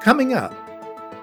Coming 0.00 0.32
up, 0.32 0.54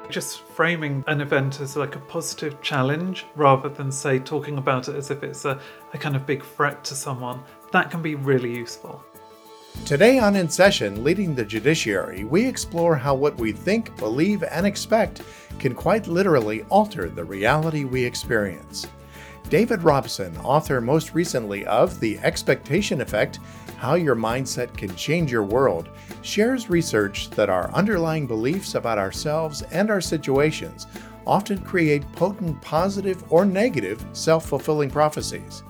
just 0.08 0.42
framing 0.42 1.04
an 1.08 1.20
event 1.20 1.62
as 1.62 1.76
like 1.76 1.96
a 1.96 2.00
positive 2.00 2.62
challenge 2.62 3.26
rather 3.36 3.70
than 3.70 3.92
say 3.92 4.20
talking 4.20 4.60
about 4.60 4.88
it 4.88 4.96
as 4.96 5.10
if 5.10 5.24
it's 5.24 5.46
a, 5.46 5.60
a 5.96 5.98
kind 5.98 6.16
of 6.16 6.28
big 6.28 6.44
threat 6.44 6.84
to 6.84 6.94
someone, 6.94 7.42
that 7.72 7.90
can 7.90 8.04
be 8.04 8.14
really 8.14 8.56
useful. 8.56 9.04
Today 9.84 10.20
on 10.20 10.36
In 10.36 10.48
Session, 10.48 11.04
Leading 11.04 11.34
the 11.34 11.44
Judiciary, 11.44 12.24
we 12.24 12.46
explore 12.46 12.96
how 12.96 13.16
what 13.16 13.36
we 13.38 13.52
think, 13.52 13.96
believe, 13.98 14.44
and 14.44 14.68
expect 14.68 15.24
can 15.58 15.74
quite 15.74 16.06
literally 16.06 16.62
alter 16.70 17.10
the 17.10 17.26
reality 17.26 17.84
we 17.84 18.06
experience. 18.06 18.86
David 19.50 19.82
Robson, 19.82 20.36
author 20.40 20.82
most 20.82 21.14
recently 21.14 21.66
of 21.68 22.02
The 22.02 22.20
Expectation 22.20 23.00
Effect 23.00 23.40
How 23.78 23.96
Your 23.96 24.16
Mindset 24.16 24.76
Can 24.76 24.94
Change 24.98 25.32
Your 25.32 25.44
World, 25.44 25.88
shares 26.22 26.70
research 26.70 27.30
that 27.30 27.50
our 27.50 27.72
underlying 27.72 28.28
beliefs 28.28 28.76
about 28.76 28.98
ourselves 28.98 29.62
and 29.72 29.90
our 29.90 30.02
situations 30.02 30.88
often 31.26 31.60
create 31.60 32.12
potent 32.12 32.62
positive 32.62 33.24
or 33.32 33.46
negative 33.46 34.04
self 34.12 34.46
fulfilling 34.50 34.90
prophecies. 34.90 35.64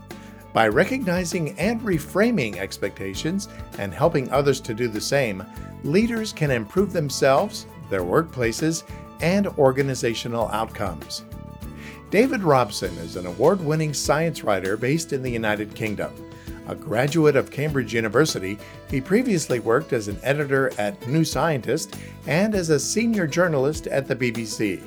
By 0.54 0.70
recognizing 0.70 1.58
and 1.60 1.80
reframing 1.82 2.58
expectations 2.58 3.48
and 3.78 3.94
helping 3.94 4.28
others 4.32 4.60
to 4.62 4.74
do 4.74 4.88
the 4.88 5.02
same, 5.02 5.46
leaders 5.84 6.34
can 6.34 6.50
improve 6.50 6.94
themselves, 6.94 7.68
their 7.92 8.02
workplaces, 8.02 8.84
and 9.22 9.46
organizational 9.48 10.48
outcomes. 10.48 11.26
David 12.10 12.42
Robson 12.42 12.96
is 13.00 13.18
an 13.18 13.26
award 13.26 13.60
winning 13.60 13.94
science 13.94 14.42
writer 14.42 14.78
based 14.78 15.12
in 15.12 15.22
the 15.22 15.32
United 15.32 15.76
Kingdom. 15.76 16.14
A 16.68 16.76
graduate 16.76 17.36
of 17.36 17.52
Cambridge 17.52 17.94
University, 17.94 18.58
he 18.90 19.02
previously 19.02 19.60
worked 19.60 19.92
as 19.92 20.08
an 20.08 20.18
editor 20.24 20.72
at 20.78 21.06
New 21.06 21.26
Scientist 21.26 21.98
and 22.26 22.56
as 22.56 22.70
a 22.70 22.80
senior 22.80 23.28
journalist 23.28 23.88
at 23.88 24.08
the 24.08 24.16
BBC. 24.16 24.82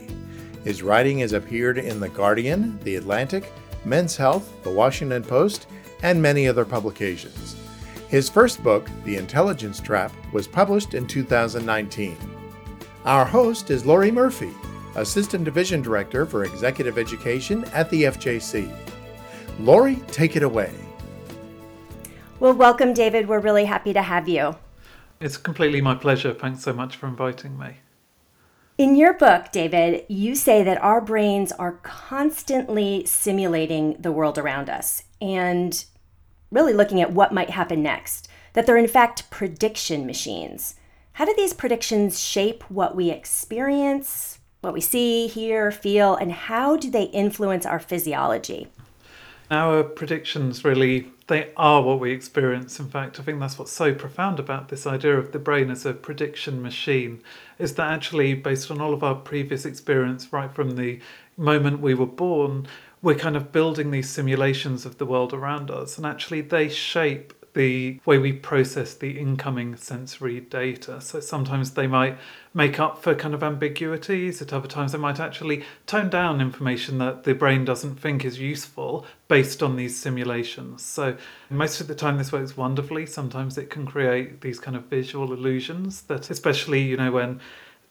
His 0.64 0.82
writing 0.82 1.18
has 1.18 1.34
appeared 1.34 1.76
in 1.76 2.00
The 2.00 2.08
Guardian, 2.08 2.78
The 2.84 2.96
Atlantic, 2.96 3.52
Men's 3.84 4.16
Health, 4.16 4.50
The 4.62 4.70
Washington 4.70 5.22
Post, 5.22 5.66
and 6.02 6.22
many 6.22 6.48
other 6.48 6.64
publications. 6.64 7.54
His 8.08 8.30
first 8.30 8.62
book, 8.62 8.88
The 9.04 9.16
Intelligence 9.16 9.78
Trap, 9.78 10.12
was 10.32 10.48
published 10.48 10.94
in 10.94 11.06
2019. 11.06 12.16
Our 13.04 13.26
host 13.26 13.70
is 13.70 13.84
Laurie 13.84 14.10
Murphy, 14.10 14.52
Assistant 14.96 15.44
Division 15.44 15.82
Director 15.82 16.26
for 16.26 16.44
Executive 16.44 16.98
Education 16.98 17.64
at 17.66 17.88
the 17.90 18.04
FJC. 18.04 18.74
Laurie, 19.60 20.02
take 20.08 20.36
it 20.36 20.42
away. 20.42 20.72
Well, 22.40 22.54
welcome, 22.54 22.94
David. 22.94 23.28
We're 23.28 23.40
really 23.40 23.66
happy 23.66 23.92
to 23.92 24.02
have 24.02 24.28
you. 24.28 24.56
It's 25.20 25.36
completely 25.36 25.80
my 25.80 25.94
pleasure. 25.94 26.32
Thanks 26.32 26.62
so 26.62 26.72
much 26.72 26.96
for 26.96 27.06
inviting 27.06 27.58
me. 27.58 27.76
In 28.78 28.96
your 28.96 29.12
book, 29.12 29.52
David, 29.52 30.06
you 30.08 30.34
say 30.34 30.62
that 30.62 30.82
our 30.82 31.02
brains 31.02 31.52
are 31.52 31.80
constantly 31.82 33.04
simulating 33.04 33.96
the 34.00 34.10
world 34.10 34.38
around 34.38 34.70
us 34.70 35.02
and 35.20 35.84
really 36.50 36.72
looking 36.72 37.00
at 37.02 37.12
what 37.12 37.34
might 37.34 37.50
happen 37.50 37.82
next, 37.82 38.28
that 38.54 38.66
they're 38.66 38.78
in 38.78 38.88
fact 38.88 39.30
prediction 39.30 40.06
machines. 40.06 40.76
How 41.12 41.26
do 41.26 41.34
these 41.36 41.52
predictions 41.52 42.18
shape 42.18 42.64
what 42.70 42.96
we 42.96 43.10
experience, 43.10 44.39
what 44.60 44.74
we 44.74 44.80
see, 44.80 45.26
hear, 45.26 45.70
feel, 45.70 46.14
and 46.14 46.32
how 46.32 46.76
do 46.76 46.90
they 46.90 47.04
influence 47.04 47.64
our 47.64 47.78
physiology? 47.78 48.68
Our 49.50 49.82
predictions 49.82 50.64
really 50.64 51.10
they 51.30 51.52
are 51.56 51.80
what 51.80 52.00
we 52.00 52.10
experience. 52.10 52.80
In 52.80 52.88
fact, 52.88 53.20
I 53.20 53.22
think 53.22 53.38
that's 53.38 53.56
what's 53.56 53.70
so 53.70 53.94
profound 53.94 54.40
about 54.40 54.68
this 54.68 54.84
idea 54.84 55.16
of 55.16 55.30
the 55.30 55.38
brain 55.38 55.70
as 55.70 55.86
a 55.86 55.94
prediction 55.94 56.60
machine 56.60 57.22
is 57.56 57.74
that 57.74 57.92
actually 57.92 58.34
based 58.34 58.68
on 58.68 58.80
all 58.80 58.92
of 58.92 59.04
our 59.04 59.14
previous 59.14 59.64
experience 59.64 60.32
right 60.32 60.52
from 60.52 60.74
the 60.74 60.98
moment 61.36 61.78
we 61.78 61.94
were 61.94 62.04
born, 62.04 62.66
we're 63.00 63.14
kind 63.14 63.36
of 63.36 63.52
building 63.52 63.92
these 63.92 64.10
simulations 64.10 64.84
of 64.84 64.98
the 64.98 65.06
world 65.06 65.32
around 65.32 65.70
us 65.70 65.96
and 65.96 66.04
actually 66.04 66.40
they 66.40 66.68
shape 66.68 67.32
the 67.54 68.00
way 68.04 68.18
we 68.18 68.32
process 68.32 68.94
the 68.94 69.18
incoming 69.18 69.76
sensory 69.76 70.40
data. 70.40 71.00
So 71.00 71.20
sometimes 71.20 71.72
they 71.72 71.86
might 71.86 72.18
make 72.54 72.78
up 72.78 73.02
for 73.02 73.14
kind 73.14 73.34
of 73.34 73.42
ambiguities, 73.42 74.40
at 74.40 74.52
other 74.52 74.68
times 74.68 74.92
they 74.92 74.98
might 74.98 75.20
actually 75.20 75.64
tone 75.86 76.10
down 76.10 76.40
information 76.40 76.98
that 76.98 77.24
the 77.24 77.34
brain 77.34 77.64
doesn't 77.64 77.96
think 77.96 78.24
is 78.24 78.38
useful 78.38 79.06
based 79.28 79.62
on 79.62 79.76
these 79.76 79.98
simulations. 79.98 80.84
So 80.84 81.16
most 81.48 81.80
of 81.80 81.88
the 81.88 81.94
time 81.94 82.18
this 82.18 82.32
works 82.32 82.56
wonderfully. 82.56 83.06
Sometimes 83.06 83.58
it 83.58 83.70
can 83.70 83.86
create 83.86 84.40
these 84.40 84.60
kind 84.60 84.76
of 84.76 84.84
visual 84.84 85.32
illusions 85.32 86.02
that 86.02 86.30
especially, 86.30 86.82
you 86.82 86.96
know, 86.96 87.10
when 87.10 87.40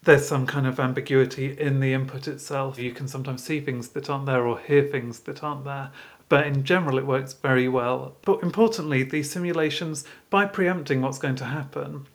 there's 0.03 0.25
some 0.25 0.47
kind 0.47 0.65
of 0.65 0.79
ambiguity 0.79 1.57
in 1.59 1.81
the 1.81 1.93
input 1.93 2.27
itself. 2.27 2.79
You 2.79 2.93
can 2.93 3.07
sometimes 3.07 3.43
see 3.43 3.59
things 3.59 3.89
that 3.89 4.09
aren't 4.09 4.25
there 4.25 4.45
or 4.45 4.57
hear 4.59 4.83
things 4.83 5.19
that 5.21 5.43
aren't 5.43 5.65
there 5.65 5.91
but 6.29 6.47
in 6.47 6.63
general 6.63 6.97
it 6.97 7.05
works 7.05 7.33
very 7.33 7.67
well. 7.67 8.15
But 8.21 8.41
importantly, 8.43 9.03
these 9.03 9.29
simulations, 9.29 10.05
by 10.29 10.45
preempting 10.45 11.01
what's 11.01 11.19
going 11.19 11.35
to 11.35 11.45
happen, 11.45 12.07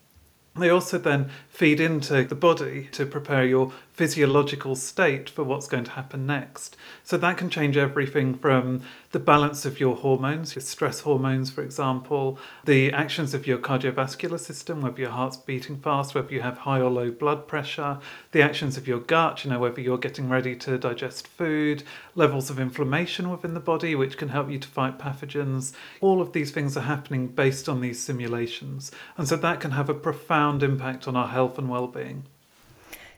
they 0.56 0.70
also 0.70 0.98
then 0.98 1.30
feed 1.48 1.80
into 1.80 2.24
the 2.24 2.34
body 2.34 2.88
to 2.92 3.06
prepare 3.06 3.44
your 3.44 3.72
physiological 3.92 4.74
state 4.74 5.30
for 5.30 5.44
what's 5.44 5.68
going 5.68 5.84
to 5.84 5.90
happen 5.92 6.26
next. 6.26 6.76
So 7.04 7.16
that 7.16 7.36
can 7.36 7.48
change 7.48 7.76
everything 7.76 8.34
from 8.34 8.82
the 9.12 9.20
balance 9.20 9.64
of 9.64 9.78
your 9.78 9.94
hormones, 9.94 10.56
your 10.56 10.62
stress 10.62 11.00
hormones, 11.00 11.50
for 11.50 11.62
example, 11.62 12.38
the 12.64 12.92
actions 12.92 13.34
of 13.34 13.46
your 13.46 13.58
cardiovascular 13.58 14.40
system, 14.40 14.80
whether 14.80 15.00
your 15.00 15.10
heart's 15.10 15.36
beating 15.36 15.78
fast, 15.78 16.14
whether 16.14 16.32
you 16.32 16.40
have 16.40 16.58
high 16.58 16.80
or 16.80 16.90
low 16.90 17.12
blood 17.12 17.46
pressure, 17.46 17.98
the 18.32 18.42
actions 18.42 18.76
of 18.76 18.88
your 18.88 18.98
gut, 18.98 19.44
you 19.44 19.50
know, 19.50 19.60
whether 19.60 19.80
you're 19.80 19.96
getting 19.96 20.28
ready 20.28 20.56
to 20.56 20.76
digest 20.76 21.28
food, 21.28 21.84
levels 22.16 22.50
of 22.50 22.58
inflammation 22.58 23.30
within 23.30 23.54
the 23.54 23.60
body, 23.60 23.94
which 23.94 24.18
can 24.18 24.30
help 24.30 24.50
you 24.50 24.58
to 24.58 24.68
fight 24.68 24.98
pathogens. 24.98 25.72
All 26.00 26.20
of 26.20 26.32
these 26.32 26.50
things 26.50 26.76
are 26.76 26.80
happening 26.80 27.28
based 27.28 27.68
on 27.68 27.80
these 27.80 28.02
simulations. 28.02 28.90
And 29.16 29.28
so 29.28 29.36
that 29.36 29.60
can 29.60 29.70
have 29.70 29.88
a 29.88 29.94
profound 29.94 30.43
impact 30.52 31.08
on 31.08 31.16
our 31.16 31.28
health 31.28 31.58
and 31.58 31.68
well 31.68 31.86
being. 31.86 32.24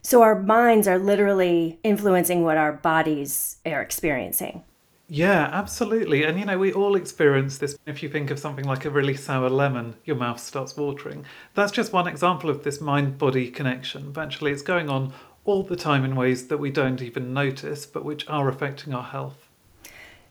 So 0.01 0.21
our 0.21 0.39
minds 0.39 0.87
are 0.87 0.97
literally 0.97 1.79
influencing 1.83 2.43
what 2.43 2.57
our 2.57 2.73
bodies 2.73 3.57
are 3.65 3.81
experiencing. 3.81 4.63
Yeah, 5.09 5.49
absolutely. 5.51 6.23
And 6.23 6.39
you 6.39 6.45
know, 6.45 6.57
we 6.57 6.73
all 6.73 6.95
experience 6.95 7.57
this. 7.57 7.77
If 7.85 8.03
you 8.03 8.09
think 8.09 8.29
of 8.29 8.39
something 8.39 8.65
like 8.65 8.85
a 8.85 8.89
really 8.89 9.15
sour 9.15 9.49
lemon, 9.49 9.95
your 10.05 10.17
mouth 10.17 10.39
starts 10.39 10.75
watering. 10.75 11.25
That's 11.53 11.71
just 11.71 11.93
one 11.93 12.07
example 12.07 12.49
of 12.49 12.63
this 12.63 12.81
mind 12.81 13.17
body 13.17 13.49
connection. 13.49 14.11
But 14.11 14.25
actually, 14.25 14.51
it's 14.51 14.61
going 14.61 14.89
on 14.89 15.13
all 15.45 15.63
the 15.63 15.77
time 15.77 16.03
in 16.03 16.15
ways 16.15 16.47
that 16.47 16.57
we 16.57 16.71
don't 16.71 17.01
even 17.01 17.33
notice, 17.33 17.85
but 17.85 18.03
which 18.03 18.27
are 18.27 18.49
affecting 18.49 18.93
our 18.93 19.03
health. 19.03 19.47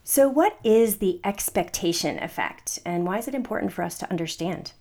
So, 0.04 0.28
what 0.28 0.58
is 0.62 0.98
the 0.98 1.20
expectation 1.24 2.22
effect, 2.22 2.78
and 2.84 3.04
why 3.04 3.18
is 3.18 3.26
it 3.26 3.34
important 3.34 3.72
for 3.72 3.82
us 3.82 3.98
to 3.98 4.10
understand? 4.10 4.72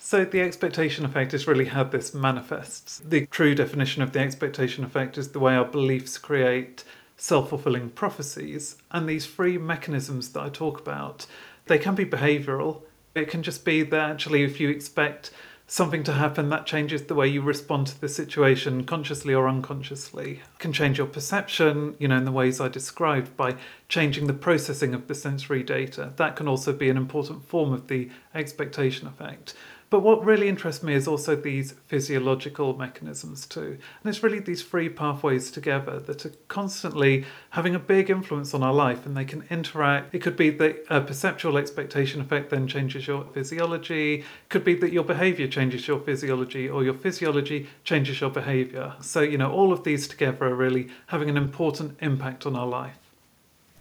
So 0.00 0.24
the 0.24 0.40
expectation 0.40 1.04
effect 1.04 1.34
is 1.34 1.48
really 1.48 1.66
how 1.66 1.84
this 1.84 2.14
manifests. 2.14 3.02
The 3.04 3.26
true 3.26 3.54
definition 3.54 4.02
of 4.02 4.12
the 4.12 4.20
expectation 4.20 4.84
effect 4.84 5.18
is 5.18 5.28
the 5.28 5.40
way 5.40 5.56
our 5.56 5.64
beliefs 5.64 6.18
create 6.18 6.84
self-fulfilling 7.16 7.90
prophecies. 7.90 8.76
And 8.92 9.08
these 9.08 9.26
three 9.26 9.58
mechanisms 9.58 10.30
that 10.30 10.40
I 10.40 10.48
talk 10.50 10.80
about, 10.80 11.26
they 11.66 11.78
can 11.78 11.96
be 11.96 12.04
behavioral. 12.04 12.82
It 13.14 13.28
can 13.28 13.42
just 13.42 13.64
be 13.64 13.82
that 13.82 14.10
actually 14.10 14.44
if 14.44 14.60
you 14.60 14.68
expect 14.68 15.32
something 15.70 16.02
to 16.02 16.14
happen 16.14 16.48
that 16.48 16.64
changes 16.64 17.02
the 17.02 17.14
way 17.14 17.28
you 17.28 17.42
respond 17.42 17.86
to 17.86 18.00
the 18.00 18.08
situation 18.08 18.84
consciously 18.84 19.34
or 19.34 19.46
unconsciously 19.46 20.30
it 20.30 20.58
can 20.58 20.72
change 20.72 20.96
your 20.96 21.06
perception 21.06 21.94
you 21.98 22.08
know 22.08 22.16
in 22.16 22.24
the 22.24 22.32
ways 22.32 22.58
i 22.58 22.68
described 22.68 23.36
by 23.36 23.54
changing 23.86 24.26
the 24.26 24.32
processing 24.32 24.94
of 24.94 25.06
the 25.08 25.14
sensory 25.14 25.62
data 25.62 26.10
that 26.16 26.36
can 26.36 26.48
also 26.48 26.72
be 26.72 26.88
an 26.88 26.96
important 26.96 27.46
form 27.46 27.70
of 27.70 27.88
the 27.88 28.08
expectation 28.34 29.06
effect 29.06 29.54
but 29.90 30.00
what 30.00 30.24
really 30.24 30.48
interests 30.48 30.82
me 30.82 30.92
is 30.92 31.08
also 31.08 31.34
these 31.34 31.72
physiological 31.86 32.76
mechanisms 32.76 33.46
too. 33.46 33.78
And 34.02 34.10
it's 34.10 34.22
really 34.22 34.38
these 34.38 34.62
three 34.62 34.88
pathways 34.90 35.50
together 35.50 35.98
that 36.00 36.26
are 36.26 36.32
constantly 36.48 37.24
having 37.50 37.74
a 37.74 37.78
big 37.78 38.10
influence 38.10 38.52
on 38.52 38.62
our 38.62 38.74
life 38.74 39.06
and 39.06 39.16
they 39.16 39.24
can 39.24 39.44
interact. 39.48 40.14
It 40.14 40.20
could 40.20 40.36
be 40.36 40.50
that 40.50 40.84
a 40.90 41.00
perceptual 41.00 41.56
expectation 41.56 42.20
effect 42.20 42.50
then 42.50 42.68
changes 42.68 43.06
your 43.06 43.24
physiology. 43.32 44.20
It 44.20 44.48
could 44.50 44.64
be 44.64 44.74
that 44.74 44.92
your 44.92 45.04
behavior 45.04 45.48
changes 45.48 45.88
your 45.88 46.00
physiology 46.00 46.68
or 46.68 46.84
your 46.84 46.94
physiology 46.94 47.68
changes 47.84 48.20
your 48.20 48.30
behavior. 48.30 48.94
So, 49.00 49.22
you 49.22 49.38
know, 49.38 49.50
all 49.50 49.72
of 49.72 49.84
these 49.84 50.06
together 50.06 50.46
are 50.46 50.54
really 50.54 50.88
having 51.06 51.30
an 51.30 51.38
important 51.38 51.96
impact 52.02 52.44
on 52.44 52.56
our 52.56 52.66
life. 52.66 53.07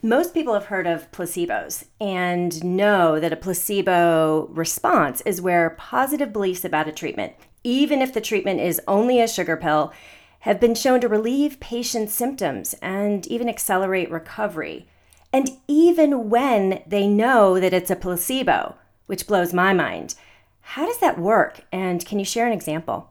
Most 0.04 0.36
people 0.36 0.54
have 0.54 0.66
heard 0.66 0.86
of 0.86 1.12
placebos 1.12 1.86
and 2.00 2.64
know 2.64 3.20
that 3.20 3.34
a 3.34 3.38
placebo 3.38 4.48
response 4.52 5.22
is 5.22 5.42
where 5.42 5.72
positive 5.72 6.32
beliefs 6.32 6.64
about 6.64 6.88
a 6.88 6.92
treatment, 6.92 7.34
even 7.64 8.04
if 8.04 8.14
the 8.14 8.22
treatment 8.22 8.60
is 8.60 8.80
only 8.88 9.20
a 9.20 9.28
sugar 9.28 9.58
pill, 9.58 9.92
have 10.42 10.60
been 10.60 10.76
shown 10.76 11.02
to 11.02 11.08
relieve 11.08 11.60
patients' 11.60 12.14
symptoms 12.14 12.76
and 12.80 13.26
even 13.26 13.50
accelerate 13.50 14.12
recovery. 14.12 14.88
And 15.34 15.50
even 15.68 16.30
when 16.30 16.84
they 16.86 17.08
know 17.08 17.60
that 17.60 17.74
it's 17.74 17.90
a 17.90 17.96
placebo, 17.96 18.76
which 19.08 19.26
blows 19.26 19.52
my 19.52 19.74
mind. 19.74 20.14
How 20.62 20.86
does 20.86 21.00
that 21.00 21.18
work? 21.18 21.62
And 21.72 22.06
can 22.06 22.20
you 22.20 22.26
share 22.26 22.46
an 22.46 22.54
example? 22.54 23.10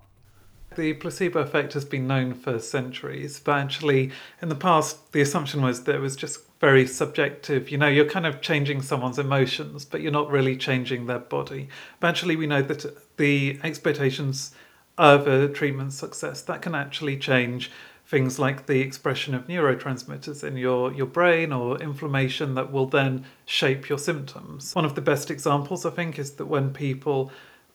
The 0.76 0.92
placebo 0.92 1.40
effect 1.40 1.72
has 1.72 1.86
been 1.86 2.06
known 2.06 2.34
for 2.34 2.58
centuries, 2.58 3.40
but 3.40 3.52
actually, 3.52 4.12
in 4.42 4.50
the 4.50 4.54
past, 4.54 5.12
the 5.12 5.22
assumption 5.22 5.62
was 5.62 5.84
that 5.84 5.94
it 5.94 6.00
was 6.00 6.16
just 6.16 6.40
very 6.60 6.86
subjective. 6.86 7.70
You 7.70 7.78
know, 7.78 7.88
you're 7.88 8.08
kind 8.08 8.26
of 8.26 8.42
changing 8.42 8.82
someone's 8.82 9.18
emotions, 9.18 9.86
but 9.86 10.02
you're 10.02 10.12
not 10.12 10.30
really 10.30 10.54
changing 10.54 11.06
their 11.06 11.18
body. 11.18 11.68
But 11.98 12.08
actually, 12.08 12.36
we 12.36 12.46
know 12.46 12.60
that 12.60 12.84
the 13.16 13.58
expectations 13.64 14.54
of 14.98 15.26
a 15.26 15.48
treatment 15.48 15.94
success 15.94 16.42
that 16.42 16.60
can 16.60 16.74
actually 16.74 17.16
change 17.16 17.70
things 18.06 18.38
like 18.38 18.66
the 18.66 18.80
expression 18.80 19.34
of 19.34 19.46
neurotransmitters 19.48 20.44
in 20.44 20.58
your, 20.58 20.92
your 20.92 21.06
brain 21.06 21.52
or 21.52 21.78
inflammation 21.78 22.54
that 22.54 22.70
will 22.70 22.86
then 22.86 23.24
shape 23.46 23.88
your 23.88 23.98
symptoms. 23.98 24.74
One 24.74 24.84
of 24.84 24.94
the 24.94 25.00
best 25.00 25.30
examples, 25.30 25.84
I 25.86 25.90
think, 25.90 26.18
is 26.18 26.32
that 26.32 26.46
when 26.46 26.72
people 26.72 27.32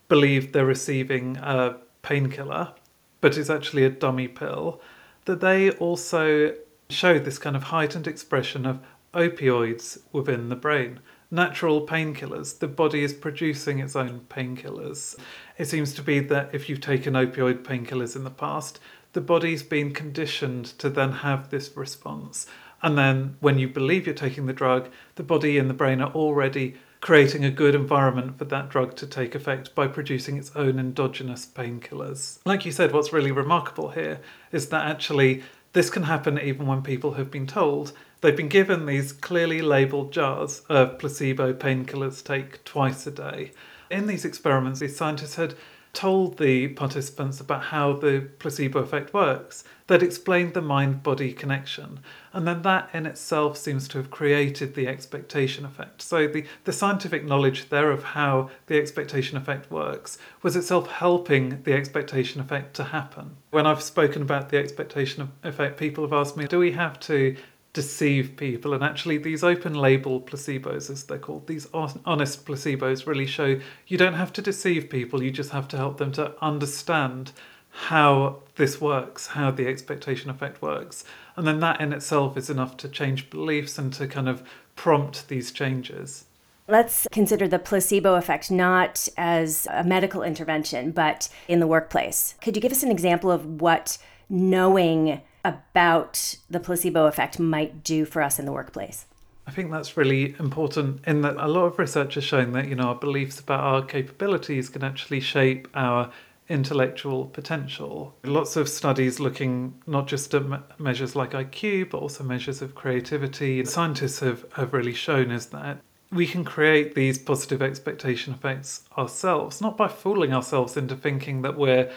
believe 0.08 0.54
they're 0.54 0.66
receiving 0.66 1.38
a 1.38 1.78
painkiller, 2.02 2.74
but 3.22 3.38
it's 3.38 3.50
actually 3.50 3.86
a 3.86 3.90
dummy 3.90 4.28
pill, 4.28 4.82
that 5.26 5.40
they 5.40 5.72
also 5.72 6.54
show 6.90 7.18
this 7.18 7.38
kind 7.38 7.56
of 7.56 7.64
heightened 7.64 8.08
expression 8.08 8.66
of 8.66 8.80
opioids 9.14 10.00
within 10.12 10.50
the 10.50 10.56
brain. 10.56 11.00
Natural 11.30 11.88
painkillers, 11.88 12.60
the 12.60 12.68
body 12.68 13.04
is 13.04 13.14
producing 13.14 13.80
its 13.80 13.96
own 13.96 14.26
painkillers. 14.30 15.16
It 15.58 15.66
seems 15.66 15.94
to 15.94 16.02
be 16.02 16.20
that 16.20 16.54
if 16.54 16.68
you've 16.68 16.82
taken 16.82 17.14
opioid 17.14 17.64
painkillers 17.64 18.16
in 18.16 18.26
the 18.26 18.30
past, 18.30 18.80
the 19.14 19.22
body's 19.22 19.64
been 19.64 19.94
conditioned 19.94 20.66
to 20.80 20.90
then 20.90 21.12
have 21.12 21.50
this 21.50 21.76
response. 21.78 22.48
And 22.82 22.98
then 22.98 23.38
when 23.40 23.60
you 23.60 23.68
believe 23.68 24.06
you're 24.06 24.16
taking 24.16 24.46
the 24.46 24.54
drug, 24.54 24.90
the 25.16 25.24
body 25.24 25.58
and 25.58 25.70
the 25.70 25.74
brain 25.74 26.02
are 26.02 26.12
already 26.12 26.76
creating 27.02 27.44
a 27.44 27.52
good 27.52 27.74
environment 27.74 28.38
for 28.38 28.46
that 28.46 28.70
drug 28.70 28.96
to 28.96 29.08
take 29.08 29.34
effect 29.34 29.74
by 29.74 29.88
producing 29.88 30.38
its 30.38 30.52
own 30.56 30.80
endogenous 30.80 31.46
painkillers. 31.46 32.38
Like 32.46 32.64
you 32.64 32.72
said, 32.72 32.94
what's 32.94 33.12
really 33.12 33.32
remarkable 33.32 33.90
here 33.90 34.20
is 34.52 34.70
that 34.70 34.86
actually 34.86 35.44
this 35.74 35.90
can 35.90 36.04
happen 36.04 36.40
even 36.40 36.68
when 36.68 36.84
people 36.84 37.14
have 37.14 37.32
been 37.32 37.48
told 37.48 37.94
they've 38.22 38.38
been 38.38 38.48
given 38.48 38.86
these 38.86 39.12
clearly 39.14 39.62
labeled 39.62 40.14
jars 40.14 40.62
of 40.70 41.00
placebo 41.00 41.54
painkillers 41.54 42.24
take 42.24 42.64
twice 42.64 43.08
a 43.08 43.12
day. 43.12 43.52
In 43.90 44.06
these 44.06 44.24
experiments, 44.24 44.80
these 44.80 44.96
scientists 44.96 45.36
had 45.36 45.56
told 45.94 46.38
the 46.38 46.70
participants 46.70 47.40
about 47.40 47.64
how 47.64 47.94
the 47.94 48.30
placebo 48.40 48.80
effect 48.80 49.14
works. 49.14 49.64
They'd 49.88 50.02
explained 50.02 50.54
the 50.54 50.62
mind 50.62 51.04
body 51.04 51.34
connection. 51.34 52.00
And 52.32 52.48
then 52.48 52.62
that 52.62 52.90
in 52.94 53.06
itself 53.06 53.58
seems 53.58 53.88
to 53.90 53.98
have 53.98 54.10
created 54.10 54.74
the 54.74 54.88
expectation 54.88 55.66
effect. 55.66 56.02
So 56.02 56.28
the, 56.28 56.46
the 56.64 56.72
scientific 56.72 57.26
knowledge 57.26 57.70
there 57.70 57.92
of 57.92 58.04
how 58.04 58.50
the 58.68 58.80
expectation 58.80 59.38
effect 59.38 59.70
works 59.70 60.18
was 60.42 60.56
itself 60.56 60.90
helping 60.90 61.62
the 61.64 61.74
expectation 61.74 62.40
effect 62.40 62.74
to 62.76 62.86
happen. 62.86 63.36
When 63.50 63.68
I've 63.68 63.84
spoken 63.84 64.22
about 64.22 64.50
the 64.50 64.58
expectation 64.58 65.32
effect, 65.44 65.78
people 65.78 66.06
have 66.06 66.14
asked 66.14 66.38
me, 66.38 66.48
do 66.48 66.60
we 66.60 66.72
have 66.72 67.00
to 67.02 67.36
deceive 67.74 68.36
people. 68.36 68.74
And 68.74 68.84
actually, 68.84 69.18
these 69.18 69.44
open 69.44 69.74
label 69.74 70.20
placebos, 70.22 70.90
as 70.90 71.04
they're 71.04 71.18
called, 71.18 71.48
these 71.48 71.68
honest 71.74 72.46
placebos 72.46 73.06
really 73.08 73.26
show 73.26 73.60
you 73.88 73.98
don't 73.98 74.16
have 74.16 74.34
to 74.34 74.42
deceive 74.42 74.90
people, 74.90 75.24
you 75.24 75.32
just 75.32 75.52
have 75.52 75.68
to 75.70 75.78
help 75.78 75.98
them 75.98 76.12
to 76.14 76.34
understand 76.42 77.32
how 77.70 78.44
this 78.56 78.82
works, 78.82 79.28
how 79.28 79.50
the 79.50 79.68
expectation 79.68 80.30
effect 80.30 80.62
works. 80.62 81.06
And 81.38 81.48
then 81.48 81.62
that 81.62 81.80
in 81.80 81.94
itself 81.94 82.36
is 82.36 82.50
enough 82.50 82.76
to 82.78 82.90
change 82.90 83.30
beliefs 83.30 83.78
and 83.78 83.94
to 83.94 84.08
kind 84.08 84.28
of 84.28 84.44
prompt 84.76 85.30
these 85.30 85.52
changes. 85.52 86.26
Let's 86.68 87.08
consider 87.12 87.48
the 87.48 87.60
placebo 87.60 88.16
effect 88.16 88.52
not 88.52 89.08
as 89.18 89.68
a 89.72 89.84
medical 89.84 90.24
intervention, 90.24 90.92
but 90.92 91.30
in 91.48 91.60
the 91.60 91.68
workplace. 91.68 92.36
Could 92.42 92.56
you 92.56 92.62
give 92.62 92.72
us 92.72 92.84
an 92.84 92.92
example 92.92 93.32
of 93.32 93.62
what 93.62 93.98
knowing 94.30 95.22
about 95.44 96.36
the 96.50 96.60
placebo 96.60 97.06
effect 97.06 97.40
might 97.40 97.84
do 97.84 98.06
for 98.06 98.22
us 98.22 98.40
in 98.40 98.46
the 98.46 98.52
workplace? 98.52 99.06
I 99.48 99.52
think 99.52 99.72
that's 99.72 99.98
really 99.98 100.36
important 100.40 101.02
in 101.06 101.22
that 101.22 101.36
a 101.38 101.48
lot 101.48 101.66
of 101.66 101.80
research 101.80 102.16
has 102.16 102.24
shown 102.24 102.52
that 102.54 102.68
you 102.68 102.76
know 102.76 102.90
our 102.90 102.96
beliefs 102.96 103.40
about 103.40 103.60
our 103.60 103.82
capabilities 103.82 104.70
can 104.70 104.84
actually 104.84 105.20
shape 105.20 105.68
our 105.74 106.12
intellectual 106.48 107.26
potential. 107.26 108.14
Lots 108.24 108.56
of 108.56 108.68
studies 108.68 109.20
looking 109.20 109.74
not 109.88 110.08
just 110.08 110.34
at 110.34 110.48
me- 110.48 110.58
measures 110.78 111.16
like 111.16 111.32
IQ 111.32 111.90
but 111.92 112.00
also 112.00 112.24
measures 112.24 112.62
of 112.62 112.76
creativity. 112.76 113.64
Scientists 113.66 114.20
have, 114.20 114.46
have 114.54 114.74
really 114.74 114.94
shown 114.94 115.32
is 115.32 115.48
that 115.48 115.82
we 116.12 116.28
can 116.28 116.44
create 116.44 116.94
these 116.94 117.18
positive 117.18 117.62
expectation 117.62 118.34
effects 118.34 118.84
ourselves, 118.98 119.62
not 119.62 119.78
by 119.78 119.88
fooling 119.88 120.34
ourselves 120.34 120.76
into 120.76 120.96
thinking 120.96 121.42
that 121.42 121.58
we're 121.58 121.90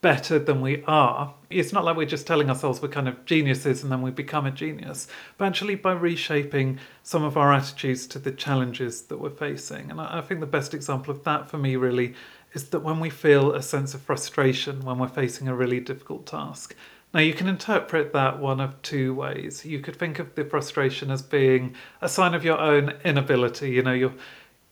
better 0.00 0.38
than 0.38 0.60
we 0.60 0.82
are. 0.86 1.34
It's 1.50 1.72
not 1.72 1.84
like 1.84 1.96
we're 1.96 2.06
just 2.06 2.26
telling 2.26 2.48
ourselves 2.48 2.80
we're 2.80 2.88
kind 2.88 3.08
of 3.08 3.24
geniuses 3.26 3.82
and 3.82 3.92
then 3.92 4.02
we 4.02 4.10
become 4.10 4.46
a 4.46 4.50
genius, 4.50 5.08
but 5.36 5.46
actually 5.46 5.74
by 5.74 5.92
reshaping 5.92 6.78
some 7.02 7.22
of 7.22 7.36
our 7.36 7.52
attitudes 7.52 8.06
to 8.08 8.18
the 8.18 8.32
challenges 8.32 9.02
that 9.02 9.20
we're 9.20 9.30
facing. 9.30 9.90
And 9.90 10.00
I 10.00 10.20
think 10.22 10.40
the 10.40 10.46
best 10.46 10.72
example 10.72 11.14
of 11.14 11.24
that 11.24 11.50
for 11.50 11.58
me 11.58 11.76
really 11.76 12.14
is 12.54 12.70
that 12.70 12.80
when 12.80 12.98
we 12.98 13.10
feel 13.10 13.52
a 13.52 13.62
sense 13.62 13.94
of 13.94 14.00
frustration 14.00 14.80
when 14.80 14.98
we're 14.98 15.08
facing 15.08 15.48
a 15.48 15.54
really 15.54 15.80
difficult 15.80 16.26
task. 16.26 16.74
Now, 17.12 17.20
you 17.20 17.34
can 17.34 17.48
interpret 17.48 18.12
that 18.12 18.38
one 18.38 18.60
of 18.60 18.80
two 18.82 19.12
ways. 19.14 19.64
You 19.64 19.80
could 19.80 19.96
think 19.96 20.20
of 20.20 20.36
the 20.36 20.44
frustration 20.44 21.10
as 21.10 21.22
being 21.22 21.74
a 22.00 22.08
sign 22.08 22.34
of 22.34 22.44
your 22.44 22.60
own 22.60 22.94
inability. 23.04 23.70
You 23.70 23.82
know, 23.82 23.92
you're 23.92 24.14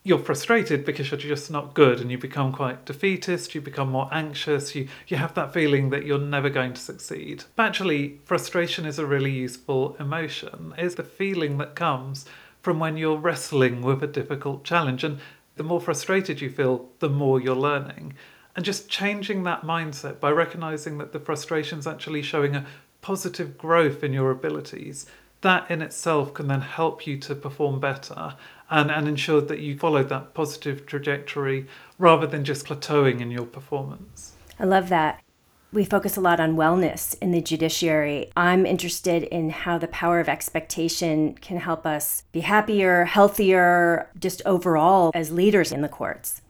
you're 0.04 0.18
frustrated 0.18 0.84
because 0.84 1.10
you're 1.10 1.18
just 1.18 1.50
not 1.50 1.74
good 1.74 2.00
and 2.00 2.10
you 2.10 2.18
become 2.18 2.52
quite 2.52 2.86
defeatist, 2.86 3.54
you 3.54 3.60
become 3.60 3.90
more 3.90 4.08
anxious, 4.12 4.74
you, 4.74 4.88
you 5.06 5.16
have 5.16 5.34
that 5.34 5.52
feeling 5.52 5.90
that 5.90 6.06
you're 6.06 6.18
never 6.18 6.48
going 6.48 6.72
to 6.72 6.80
succeed. 6.80 7.44
But 7.56 7.66
actually, 7.66 8.20
frustration 8.24 8.86
is 8.86 8.98
a 8.98 9.06
really 9.06 9.32
useful 9.32 9.96
emotion. 10.00 10.74
It's 10.78 10.94
the 10.94 11.02
feeling 11.02 11.58
that 11.58 11.74
comes 11.74 12.24
from 12.62 12.78
when 12.78 12.96
you're 12.96 13.18
wrestling 13.18 13.82
with 13.82 14.02
a 14.02 14.06
difficult 14.06 14.64
challenge. 14.64 15.04
And 15.04 15.18
the 15.56 15.62
more 15.62 15.80
frustrated 15.80 16.40
you 16.40 16.50
feel, 16.50 16.88
the 17.00 17.08
more 17.10 17.40
you're 17.40 17.56
learning. 17.56 18.14
And 18.56 18.64
just 18.64 18.88
changing 18.88 19.42
that 19.44 19.62
mindset 19.62 20.20
by 20.20 20.30
recognizing 20.30 20.98
that 20.98 21.12
the 21.12 21.20
frustration 21.20 21.78
is 21.78 21.86
actually 21.86 22.22
showing 22.22 22.56
a 22.56 22.66
positive 23.02 23.56
growth 23.58 24.02
in 24.02 24.12
your 24.12 24.30
abilities, 24.30 25.06
that 25.40 25.70
in 25.70 25.82
itself 25.82 26.34
can 26.34 26.48
then 26.48 26.60
help 26.60 27.06
you 27.06 27.16
to 27.18 27.34
perform 27.34 27.80
better 27.80 28.34
and, 28.70 28.90
and 28.90 29.08
ensure 29.08 29.40
that 29.40 29.60
you 29.60 29.78
follow 29.78 30.02
that 30.02 30.34
positive 30.34 30.86
trajectory 30.86 31.66
rather 31.98 32.26
than 32.26 32.44
just 32.44 32.66
plateauing 32.66 33.20
in 33.20 33.30
your 33.30 33.46
performance. 33.46 34.34
I 34.58 34.64
love 34.64 34.88
that. 34.88 35.22
We 35.70 35.84
focus 35.84 36.16
a 36.16 36.22
lot 36.22 36.40
on 36.40 36.56
wellness 36.56 37.14
in 37.20 37.30
the 37.30 37.42
judiciary. 37.42 38.30
I'm 38.36 38.64
interested 38.64 39.24
in 39.24 39.50
how 39.50 39.76
the 39.76 39.88
power 39.88 40.18
of 40.18 40.28
expectation 40.28 41.34
can 41.34 41.58
help 41.58 41.86
us 41.86 42.22
be 42.32 42.40
happier, 42.40 43.04
healthier, 43.04 44.08
just 44.18 44.40
overall 44.46 45.12
as 45.14 45.30
leaders 45.30 45.70
in 45.70 45.82
the 45.82 45.88
courts. 45.88 46.40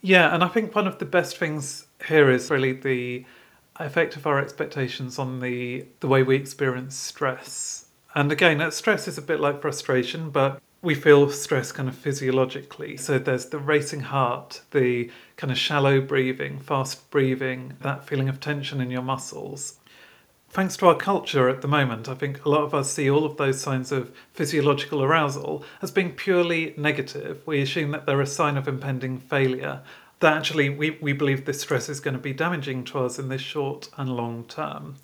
Yeah, 0.00 0.32
and 0.32 0.44
I 0.44 0.48
think 0.48 0.74
one 0.74 0.86
of 0.86 0.98
the 0.98 1.04
best 1.04 1.36
things 1.36 1.86
here 2.06 2.30
is 2.30 2.50
really 2.50 2.72
the 2.72 3.24
effect 3.80 4.14
of 4.14 4.26
our 4.26 4.38
expectations 4.38 5.18
on 5.18 5.40
the 5.40 5.84
the 5.98 6.06
way 6.06 6.22
we 6.22 6.36
experience 6.36 6.94
stress. 6.94 7.83
And 8.14 8.30
again, 8.30 8.58
that 8.58 8.74
stress 8.74 9.08
is 9.08 9.18
a 9.18 9.22
bit 9.22 9.40
like 9.40 9.60
frustration, 9.60 10.30
but 10.30 10.60
we 10.82 10.94
feel 10.94 11.30
stress 11.30 11.72
kind 11.72 11.88
of 11.88 11.96
physiologically. 11.96 12.96
So 12.96 13.18
there's 13.18 13.46
the 13.46 13.58
racing 13.58 14.00
heart, 14.00 14.62
the 14.70 15.10
kind 15.36 15.50
of 15.50 15.58
shallow 15.58 16.00
breathing, 16.00 16.60
fast 16.60 17.10
breathing, 17.10 17.74
that 17.80 18.06
feeling 18.06 18.28
of 18.28 18.38
tension 18.38 18.80
in 18.80 18.90
your 18.90 19.02
muscles. 19.02 19.78
Thanks 20.50 20.76
to 20.76 20.86
our 20.86 20.94
culture 20.94 21.48
at 21.48 21.62
the 21.62 21.68
moment, 21.68 22.08
I 22.08 22.14
think 22.14 22.44
a 22.44 22.48
lot 22.48 22.62
of 22.62 22.74
us 22.74 22.92
see 22.92 23.10
all 23.10 23.24
of 23.24 23.38
those 23.38 23.60
signs 23.60 23.90
of 23.90 24.14
physiological 24.34 25.02
arousal 25.02 25.64
as 25.82 25.90
being 25.90 26.12
purely 26.12 26.74
negative. 26.76 27.42
We 27.44 27.60
assume 27.60 27.90
that 27.90 28.06
they're 28.06 28.20
a 28.20 28.26
sign 28.26 28.56
of 28.56 28.68
impending 28.68 29.18
failure, 29.18 29.80
that 30.20 30.36
actually 30.36 30.70
we, 30.70 30.90
we 31.00 31.12
believe 31.12 31.44
this 31.44 31.62
stress 31.62 31.88
is 31.88 31.98
going 31.98 32.14
to 32.14 32.22
be 32.22 32.32
damaging 32.32 32.84
to 32.84 33.00
us 33.00 33.18
in 33.18 33.30
the 33.30 33.38
short 33.38 33.88
and 33.96 34.16
long 34.16 34.44
term. 34.44 34.94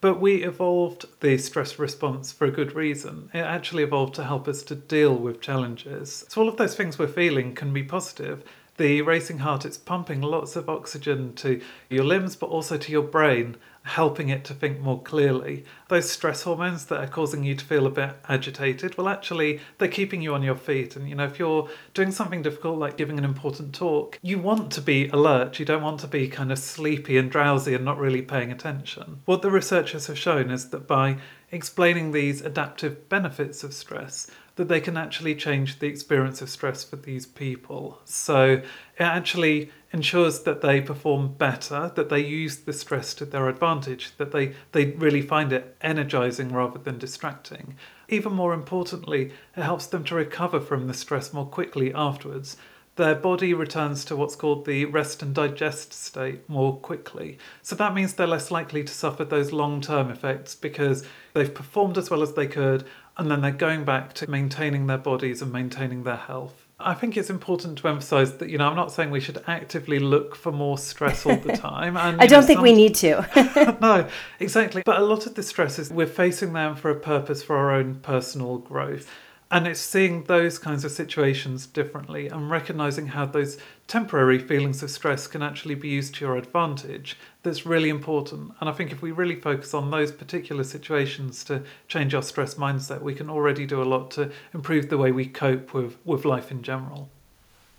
But 0.00 0.20
we 0.20 0.44
evolved 0.44 1.06
the 1.20 1.38
stress 1.38 1.78
response 1.78 2.32
for 2.32 2.44
a 2.44 2.52
good 2.52 2.74
reason. 2.74 3.30
It 3.34 3.38
actually 3.38 3.82
evolved 3.82 4.14
to 4.14 4.24
help 4.24 4.46
us 4.46 4.62
to 4.64 4.76
deal 4.76 5.16
with 5.16 5.40
challenges. 5.40 6.24
So, 6.28 6.40
all 6.40 6.48
of 6.48 6.56
those 6.56 6.76
things 6.76 6.98
we're 6.98 7.08
feeling 7.08 7.54
can 7.54 7.72
be 7.72 7.82
positive. 7.82 8.44
The 8.76 9.02
racing 9.02 9.38
heart, 9.38 9.64
it's 9.64 9.76
pumping 9.76 10.20
lots 10.20 10.54
of 10.54 10.68
oxygen 10.68 11.34
to 11.36 11.60
your 11.90 12.04
limbs, 12.04 12.36
but 12.36 12.46
also 12.46 12.76
to 12.76 12.92
your 12.92 13.02
brain 13.02 13.56
helping 13.88 14.28
it 14.28 14.44
to 14.44 14.54
think 14.54 14.80
more 14.80 15.02
clearly. 15.02 15.64
Those 15.88 16.10
stress 16.10 16.42
hormones 16.42 16.86
that 16.86 17.00
are 17.00 17.08
causing 17.08 17.42
you 17.42 17.54
to 17.54 17.64
feel 17.64 17.86
a 17.86 17.90
bit 17.90 18.16
agitated, 18.28 18.96
well, 18.96 19.08
actually, 19.08 19.60
they're 19.78 19.88
keeping 19.88 20.22
you 20.22 20.34
on 20.34 20.42
your 20.42 20.54
feet. 20.54 20.94
And, 20.94 21.08
you 21.08 21.14
know, 21.14 21.24
if 21.24 21.38
you're 21.38 21.68
doing 21.94 22.12
something 22.12 22.42
difficult, 22.42 22.78
like 22.78 22.96
giving 22.96 23.18
an 23.18 23.24
important 23.24 23.74
talk, 23.74 24.18
you 24.22 24.38
want 24.38 24.70
to 24.72 24.80
be 24.80 25.08
alert. 25.08 25.58
You 25.58 25.64
don't 25.64 25.82
want 25.82 26.00
to 26.00 26.06
be 26.06 26.28
kind 26.28 26.52
of 26.52 26.58
sleepy 26.58 27.16
and 27.16 27.30
drowsy 27.30 27.74
and 27.74 27.84
not 27.84 27.98
really 27.98 28.22
paying 28.22 28.52
attention. 28.52 29.22
What 29.24 29.42
the 29.42 29.50
researchers 29.50 30.06
have 30.06 30.18
shown 30.18 30.50
is 30.50 30.70
that 30.70 30.86
by 30.86 31.16
explaining 31.50 32.12
these 32.12 32.42
adaptive 32.42 33.08
benefits 33.08 33.64
of 33.64 33.72
stress, 33.72 34.30
that 34.56 34.68
they 34.68 34.80
can 34.80 34.96
actually 34.96 35.34
change 35.34 35.78
the 35.78 35.86
experience 35.86 36.42
of 36.42 36.50
stress 36.50 36.82
for 36.82 36.96
these 36.96 37.24
people. 37.24 38.00
So 38.04 38.54
it 38.54 38.64
actually 38.98 39.70
ensures 39.92 40.40
that 40.40 40.60
they 40.60 40.80
perform 40.80 41.32
better, 41.34 41.90
that 41.94 42.08
they 42.08 42.20
use 42.20 42.56
the 42.58 42.72
stress 42.72 43.14
to 43.14 43.24
their 43.24 43.48
advantage, 43.48 44.16
that 44.18 44.32
they, 44.32 44.54
they 44.72 44.86
really 44.86 45.22
find 45.22 45.52
it 45.52 45.76
energizing 45.80 46.52
rather 46.52 46.78
than 46.78 46.98
distracting. 46.98 47.74
Even 48.08 48.32
more 48.32 48.52
importantly, 48.52 49.32
it 49.56 49.62
helps 49.62 49.86
them 49.86 50.04
to 50.04 50.14
recover 50.14 50.60
from 50.60 50.86
the 50.86 50.94
stress 50.94 51.32
more 51.32 51.46
quickly 51.46 51.92
afterwards. 51.94 52.56
Their 52.96 53.14
body 53.14 53.54
returns 53.54 54.04
to 54.06 54.16
what's 54.16 54.34
called 54.34 54.66
the 54.66 54.84
rest 54.86 55.22
and 55.22 55.32
digest 55.34 55.92
state 55.92 56.48
more 56.48 56.76
quickly. 56.76 57.38
So 57.62 57.76
that 57.76 57.94
means 57.94 58.14
they're 58.14 58.26
less 58.26 58.50
likely 58.50 58.82
to 58.82 58.92
suffer 58.92 59.24
those 59.24 59.52
long 59.52 59.80
term 59.80 60.10
effects 60.10 60.54
because 60.54 61.06
they've 61.32 61.54
performed 61.54 61.96
as 61.96 62.10
well 62.10 62.22
as 62.22 62.32
they 62.32 62.48
could 62.48 62.84
and 63.16 63.30
then 63.30 63.40
they're 63.40 63.52
going 63.52 63.84
back 63.84 64.14
to 64.14 64.30
maintaining 64.30 64.86
their 64.86 64.98
bodies 64.98 65.42
and 65.42 65.52
maintaining 65.52 66.02
their 66.02 66.16
health. 66.16 66.67
I 66.80 66.94
think 66.94 67.16
it's 67.16 67.28
important 67.28 67.78
to 67.78 67.88
emphasize 67.88 68.36
that, 68.36 68.50
you 68.50 68.56
know, 68.56 68.68
I'm 68.68 68.76
not 68.76 68.92
saying 68.92 69.10
we 69.10 69.18
should 69.18 69.42
actively 69.48 69.98
look 69.98 70.36
for 70.36 70.52
more 70.52 70.78
stress 70.78 71.26
all 71.26 71.36
the 71.36 71.52
time. 71.56 71.96
And, 71.96 72.20
I 72.20 72.26
don't 72.26 72.42
know, 72.42 72.46
think 72.46 72.58
some... 72.58 72.62
we 72.62 72.72
need 72.72 72.94
to. 72.96 73.76
no, 73.80 74.08
exactly. 74.40 74.82
But 74.84 75.00
a 75.00 75.04
lot 75.04 75.26
of 75.26 75.34
the 75.34 75.42
stresses, 75.42 75.90
we're 75.90 76.06
facing 76.06 76.52
them 76.52 76.76
for 76.76 76.90
a 76.90 76.94
purpose 76.94 77.42
for 77.42 77.56
our 77.56 77.72
own 77.72 77.96
personal 77.96 78.58
growth. 78.58 79.10
And 79.50 79.66
it's 79.66 79.80
seeing 79.80 80.24
those 80.24 80.58
kinds 80.58 80.84
of 80.84 80.90
situations 80.90 81.66
differently 81.66 82.28
and 82.28 82.50
recognizing 82.50 83.06
how 83.06 83.24
those 83.24 83.56
temporary 83.86 84.38
feelings 84.38 84.82
of 84.82 84.90
stress 84.90 85.26
can 85.26 85.42
actually 85.42 85.74
be 85.74 85.88
used 85.88 86.16
to 86.16 86.26
your 86.26 86.36
advantage 86.36 87.16
that's 87.42 87.64
really 87.64 87.88
important. 87.88 88.52
And 88.60 88.68
I 88.68 88.72
think 88.72 88.92
if 88.92 89.00
we 89.00 89.10
really 89.10 89.36
focus 89.36 89.72
on 89.72 89.90
those 89.90 90.12
particular 90.12 90.64
situations 90.64 91.44
to 91.44 91.62
change 91.88 92.14
our 92.14 92.22
stress 92.22 92.56
mindset, 92.56 93.00
we 93.00 93.14
can 93.14 93.30
already 93.30 93.64
do 93.64 93.80
a 93.80 93.84
lot 93.84 94.10
to 94.12 94.30
improve 94.52 94.90
the 94.90 94.98
way 94.98 95.12
we 95.12 95.24
cope 95.24 95.72
with, 95.72 95.96
with 96.04 96.26
life 96.26 96.50
in 96.50 96.62
general. 96.62 97.08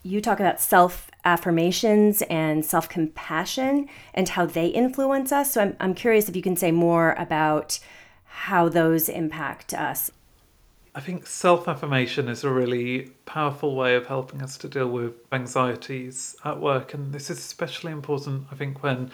You 0.02 0.22
talk 0.22 0.40
about 0.40 0.60
self 0.60 1.12
affirmations 1.24 2.24
and 2.24 2.66
self 2.66 2.90
compassion 2.90 3.90
and 4.16 4.30
how 4.30 4.48
they 4.48 4.68
influence 4.68 5.32
us. 5.32 5.54
So 5.54 5.62
I'm, 5.62 5.78
I'm 5.80 5.94
curious 5.94 6.30
if 6.30 6.36
you 6.36 6.42
can 6.42 6.56
say 6.56 6.72
more 6.72 7.14
about 7.20 7.80
how 8.26 8.70
those 8.70 9.10
impact 9.10 9.74
us. 9.74 10.10
I 10.96 11.02
think 11.02 11.28
self 11.28 11.68
affirmation 11.68 12.28
is 12.28 12.44
a 12.44 12.50
really 12.50 13.12
powerful 13.26 13.76
way 13.76 13.96
of 13.96 14.08
helping 14.08 14.42
us 14.42 14.58
to 14.58 14.68
deal 14.68 14.90
with 14.90 15.14
anxieties 15.32 16.36
at 16.44 16.60
work. 16.60 16.94
And 16.94 17.14
this 17.14 17.30
is 17.30 17.38
especially 17.38 17.92
important, 17.92 18.48
I 18.52 18.56
think, 18.56 18.82
when 18.82 19.12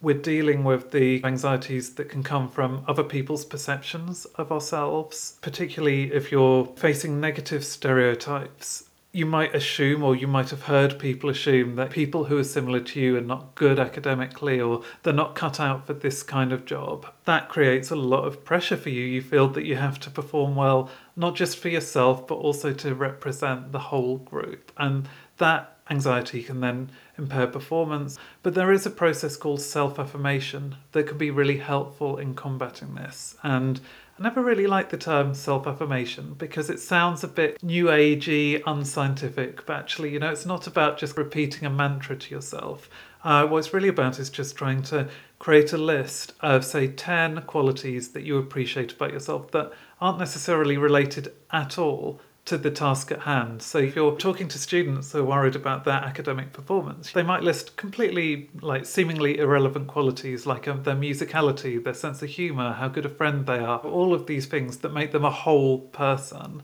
we're 0.00 0.16
dealing 0.16 0.64
with 0.64 0.92
the 0.92 1.22
anxieties 1.24 1.94
that 1.96 2.08
can 2.08 2.22
come 2.22 2.48
from 2.48 2.84
other 2.88 3.04
people's 3.04 3.44
perceptions 3.44 4.24
of 4.36 4.50
ourselves, 4.50 5.38
particularly 5.42 6.10
if 6.12 6.32
you're 6.32 6.64
facing 6.76 7.20
negative 7.20 7.64
stereotypes 7.64 8.84
you 9.12 9.26
might 9.26 9.54
assume 9.54 10.04
or 10.04 10.14
you 10.14 10.28
might 10.28 10.50
have 10.50 10.62
heard 10.62 10.98
people 10.98 11.30
assume 11.30 11.74
that 11.74 11.90
people 11.90 12.24
who 12.24 12.38
are 12.38 12.44
similar 12.44 12.78
to 12.78 13.00
you 13.00 13.16
are 13.16 13.22
not 13.22 13.54
good 13.56 13.78
academically 13.78 14.60
or 14.60 14.82
they're 15.02 15.12
not 15.12 15.34
cut 15.34 15.58
out 15.58 15.84
for 15.84 15.94
this 15.94 16.22
kind 16.22 16.52
of 16.52 16.64
job. 16.64 17.06
That 17.24 17.48
creates 17.48 17.90
a 17.90 17.96
lot 17.96 18.24
of 18.24 18.44
pressure 18.44 18.76
for 18.76 18.88
you. 18.88 19.04
You 19.04 19.20
feel 19.20 19.48
that 19.48 19.64
you 19.64 19.74
have 19.76 19.98
to 20.00 20.10
perform 20.10 20.54
well, 20.54 20.88
not 21.20 21.36
just 21.36 21.58
for 21.58 21.68
yourself, 21.68 22.26
but 22.26 22.36
also 22.36 22.72
to 22.72 22.94
represent 22.94 23.72
the 23.72 23.78
whole 23.78 24.16
group. 24.16 24.72
And 24.78 25.08
that 25.36 25.76
anxiety 25.90 26.42
can 26.42 26.60
then 26.60 26.90
impair 27.18 27.46
performance. 27.46 28.18
But 28.42 28.54
there 28.54 28.72
is 28.72 28.86
a 28.86 28.90
process 28.90 29.36
called 29.36 29.60
self 29.60 29.98
affirmation 29.98 30.76
that 30.92 31.06
can 31.06 31.18
be 31.18 31.30
really 31.30 31.58
helpful 31.58 32.16
in 32.16 32.34
combating 32.34 32.94
this. 32.94 33.36
And 33.42 33.80
I 34.18 34.22
never 34.22 34.42
really 34.42 34.66
liked 34.66 34.90
the 34.90 34.96
term 34.96 35.34
self 35.34 35.66
affirmation 35.66 36.34
because 36.38 36.70
it 36.70 36.80
sounds 36.80 37.22
a 37.22 37.28
bit 37.28 37.62
new 37.62 37.86
agey, 37.86 38.62
unscientific, 38.66 39.66
but 39.66 39.76
actually, 39.76 40.10
you 40.10 40.20
know, 40.20 40.30
it's 40.30 40.46
not 40.46 40.66
about 40.66 40.98
just 40.98 41.18
repeating 41.18 41.66
a 41.66 41.70
mantra 41.70 42.16
to 42.16 42.34
yourself. 42.34 42.88
Uh, 43.22 43.46
what 43.46 43.58
it's 43.58 43.74
really 43.74 43.88
about 43.88 44.18
is 44.18 44.30
just 44.30 44.56
trying 44.56 44.82
to 44.82 45.06
create 45.40 45.72
a 45.72 45.78
list 45.78 46.34
of, 46.40 46.64
say, 46.64 46.86
10 46.86 47.42
qualities 47.42 48.10
that 48.10 48.22
you 48.22 48.36
appreciate 48.36 48.92
about 48.92 49.12
yourself 49.12 49.50
that 49.50 49.72
aren't 50.00 50.18
necessarily 50.18 50.76
related 50.76 51.32
at 51.50 51.78
all 51.78 52.20
to 52.44 52.58
the 52.58 52.70
task 52.70 53.10
at 53.10 53.20
hand. 53.20 53.62
So 53.62 53.78
if 53.78 53.96
you're 53.96 54.16
talking 54.16 54.48
to 54.48 54.58
students 54.58 55.12
who 55.12 55.20
are 55.20 55.24
worried 55.24 55.56
about 55.56 55.84
their 55.84 55.94
academic 55.94 56.52
performance, 56.52 57.12
they 57.12 57.22
might 57.22 57.42
list 57.42 57.76
completely 57.76 58.50
like 58.60 58.84
seemingly 58.84 59.38
irrelevant 59.38 59.88
qualities 59.88 60.46
like 60.46 60.68
um, 60.68 60.82
their 60.82 60.94
musicality, 60.94 61.82
their 61.82 61.94
sense 61.94 62.22
of 62.22 62.28
humor, 62.28 62.72
how 62.72 62.88
good 62.88 63.06
a 63.06 63.10
friend 63.10 63.46
they 63.46 63.58
are, 63.58 63.78
all 63.78 64.12
of 64.12 64.26
these 64.26 64.46
things 64.46 64.78
that 64.78 64.92
make 64.92 65.12
them 65.12 65.24
a 65.24 65.30
whole 65.30 65.78
person. 65.78 66.62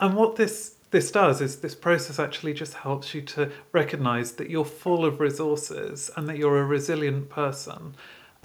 And 0.00 0.14
what 0.14 0.36
this 0.36 0.76
this 0.90 1.10
does 1.10 1.40
is 1.40 1.56
this 1.56 1.74
process 1.74 2.18
actually 2.18 2.54
just 2.54 2.74
helps 2.74 3.12
you 3.12 3.20
to 3.20 3.50
recognize 3.72 4.32
that 4.32 4.48
you're 4.48 4.64
full 4.64 5.04
of 5.04 5.20
resources 5.20 6.10
and 6.16 6.28
that 6.28 6.38
you're 6.38 6.58
a 6.58 6.64
resilient 6.64 7.28
person. 7.28 7.94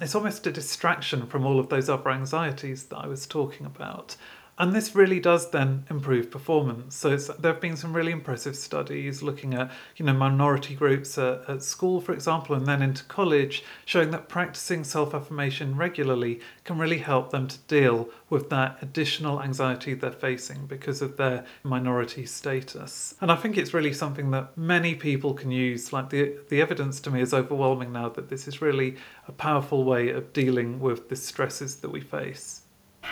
It's 0.02 0.16
almost 0.16 0.44
a 0.48 0.50
distraction 0.50 1.26
from 1.28 1.46
all 1.46 1.60
of 1.60 1.68
those 1.68 1.88
other 1.88 2.10
anxieties 2.10 2.82
that 2.86 2.98
I 2.98 3.06
was 3.06 3.24
talking 3.24 3.64
about. 3.64 4.16
And 4.58 4.74
this 4.74 4.94
really 4.94 5.18
does 5.18 5.50
then 5.50 5.86
improve 5.88 6.30
performance. 6.30 6.94
So 6.94 7.16
there 7.16 7.52
have 7.52 7.60
been 7.60 7.76
some 7.76 7.96
really 7.96 8.12
impressive 8.12 8.54
studies 8.54 9.22
looking 9.22 9.54
at, 9.54 9.72
you 9.96 10.04
know, 10.04 10.12
minority 10.12 10.74
groups 10.74 11.16
at, 11.16 11.48
at 11.48 11.62
school, 11.62 12.00
for 12.00 12.12
example, 12.12 12.54
and 12.54 12.66
then 12.66 12.82
into 12.82 13.02
college, 13.04 13.64
showing 13.86 14.10
that 14.10 14.28
practicing 14.28 14.84
self-affirmation 14.84 15.76
regularly 15.76 16.40
can 16.64 16.78
really 16.78 16.98
help 16.98 17.30
them 17.30 17.48
to 17.48 17.58
deal 17.60 18.10
with 18.28 18.50
that 18.50 18.78
additional 18.82 19.42
anxiety 19.42 19.94
they're 19.94 20.12
facing 20.12 20.66
because 20.66 21.00
of 21.00 21.16
their 21.16 21.44
minority 21.62 22.26
status. 22.26 23.14
And 23.20 23.32
I 23.32 23.36
think 23.36 23.56
it's 23.56 23.74
really 23.74 23.92
something 23.92 24.30
that 24.32 24.56
many 24.56 24.94
people 24.94 25.34
can 25.34 25.50
use. 25.50 25.92
Like 25.92 26.10
the 26.10 26.36
the 26.48 26.60
evidence 26.60 27.00
to 27.00 27.10
me 27.10 27.20
is 27.20 27.32
overwhelming 27.34 27.92
now 27.92 28.08
that 28.10 28.28
this 28.28 28.46
is 28.46 28.62
really 28.62 28.96
a 29.28 29.32
powerful 29.32 29.84
way 29.84 30.10
of 30.10 30.32
dealing 30.32 30.80
with 30.80 31.08
the 31.08 31.16
stresses 31.16 31.76
that 31.76 31.90
we 31.90 32.00
face. 32.00 32.61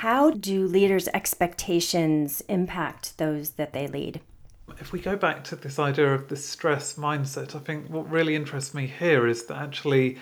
How 0.01 0.31
do 0.31 0.67
leaders' 0.67 1.09
expectations 1.09 2.43
impact 2.49 3.19
those 3.19 3.51
that 3.51 3.75
they 3.75 3.87
lead? 3.87 4.23
If 4.79 4.93
we 4.93 4.99
go 4.99 5.15
back 5.15 5.45
to 5.45 5.57
this 5.57 5.79
idea 5.79 6.15
of 6.15 6.29
the 6.29 6.37
stress 6.37 6.95
mindset, 6.95 7.55
I 7.55 7.59
think 7.59 7.91
what 7.91 8.11
really 8.11 8.35
interests 8.35 8.73
me 8.73 8.87
here 8.87 9.27
is 9.27 9.45
that 9.45 9.59
actually 9.59 10.17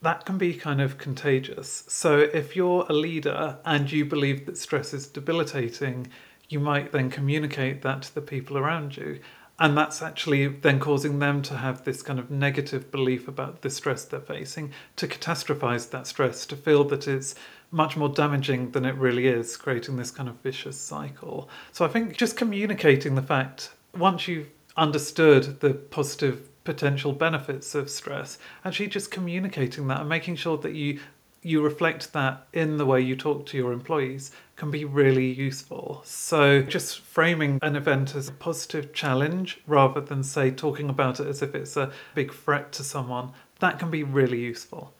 that 0.00 0.24
can 0.24 0.38
be 0.38 0.54
kind 0.54 0.80
of 0.80 0.96
contagious. 0.96 1.84
So 1.88 2.20
if 2.20 2.56
you're 2.56 2.86
a 2.88 2.94
leader 2.94 3.58
and 3.66 3.92
you 3.92 4.06
believe 4.06 4.46
that 4.46 4.56
stress 4.56 4.94
is 4.94 5.06
debilitating, 5.06 6.06
you 6.48 6.58
might 6.58 6.90
then 6.92 7.10
communicate 7.10 7.82
that 7.82 8.00
to 8.00 8.14
the 8.14 8.22
people 8.22 8.56
around 8.56 8.96
you. 8.96 9.20
And 9.58 9.76
that's 9.76 10.00
actually 10.00 10.48
then 10.48 10.80
causing 10.80 11.18
them 11.18 11.42
to 11.42 11.58
have 11.58 11.84
this 11.84 12.00
kind 12.00 12.18
of 12.18 12.30
negative 12.30 12.90
belief 12.90 13.28
about 13.28 13.60
the 13.60 13.68
stress 13.68 14.06
they're 14.06 14.20
facing, 14.20 14.72
to 14.96 15.06
catastrophize 15.06 15.90
that 15.90 16.06
stress, 16.06 16.46
to 16.46 16.56
feel 16.56 16.84
that 16.84 17.06
it's 17.06 17.34
much 17.70 17.96
more 17.96 18.08
damaging 18.08 18.70
than 18.70 18.84
it 18.84 18.94
really 18.94 19.26
is, 19.26 19.56
creating 19.56 19.96
this 19.96 20.10
kind 20.10 20.28
of 20.28 20.36
vicious 20.36 20.78
cycle. 20.78 21.48
So 21.72 21.84
I 21.84 21.88
think 21.88 22.16
just 22.16 22.36
communicating 22.36 23.14
the 23.14 23.22
fact, 23.22 23.70
once 23.96 24.28
you've 24.28 24.50
understood 24.76 25.60
the 25.60 25.74
positive 25.74 26.48
potential 26.64 27.12
benefits 27.12 27.74
of 27.74 27.88
stress, 27.90 28.38
actually 28.64 28.88
just 28.88 29.10
communicating 29.10 29.86
that 29.88 30.00
and 30.00 30.08
making 30.08 30.36
sure 30.36 30.58
that 30.58 30.74
you 30.74 31.00
you 31.46 31.62
reflect 31.62 32.12
that 32.12 32.48
in 32.52 32.76
the 32.76 32.84
way 32.84 33.00
you 33.00 33.14
talk 33.14 33.46
to 33.46 33.56
your 33.56 33.72
employees 33.72 34.32
can 34.56 34.68
be 34.68 34.84
really 34.84 35.26
useful. 35.26 36.02
So, 36.04 36.60
just 36.62 36.98
framing 36.98 37.60
an 37.62 37.76
event 37.76 38.16
as 38.16 38.28
a 38.28 38.32
positive 38.32 38.92
challenge 38.92 39.60
rather 39.64 40.00
than, 40.00 40.24
say, 40.24 40.50
talking 40.50 40.90
about 40.90 41.20
it 41.20 41.28
as 41.28 41.42
if 41.42 41.54
it's 41.54 41.76
a 41.76 41.92
big 42.16 42.32
threat 42.32 42.72
to 42.72 42.82
someone, 42.82 43.30
that 43.60 43.78
can 43.78 43.90
be 43.90 44.02
really 44.02 44.40
useful. 44.40 44.92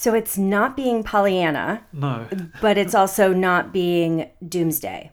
So 0.00 0.14
it's 0.14 0.38
not 0.38 0.78
being 0.78 1.02
Pollyanna. 1.02 1.82
No. 1.92 2.26
but 2.62 2.78
it's 2.78 2.94
also 2.94 3.34
not 3.34 3.70
being 3.70 4.30
doomsday. 4.48 5.10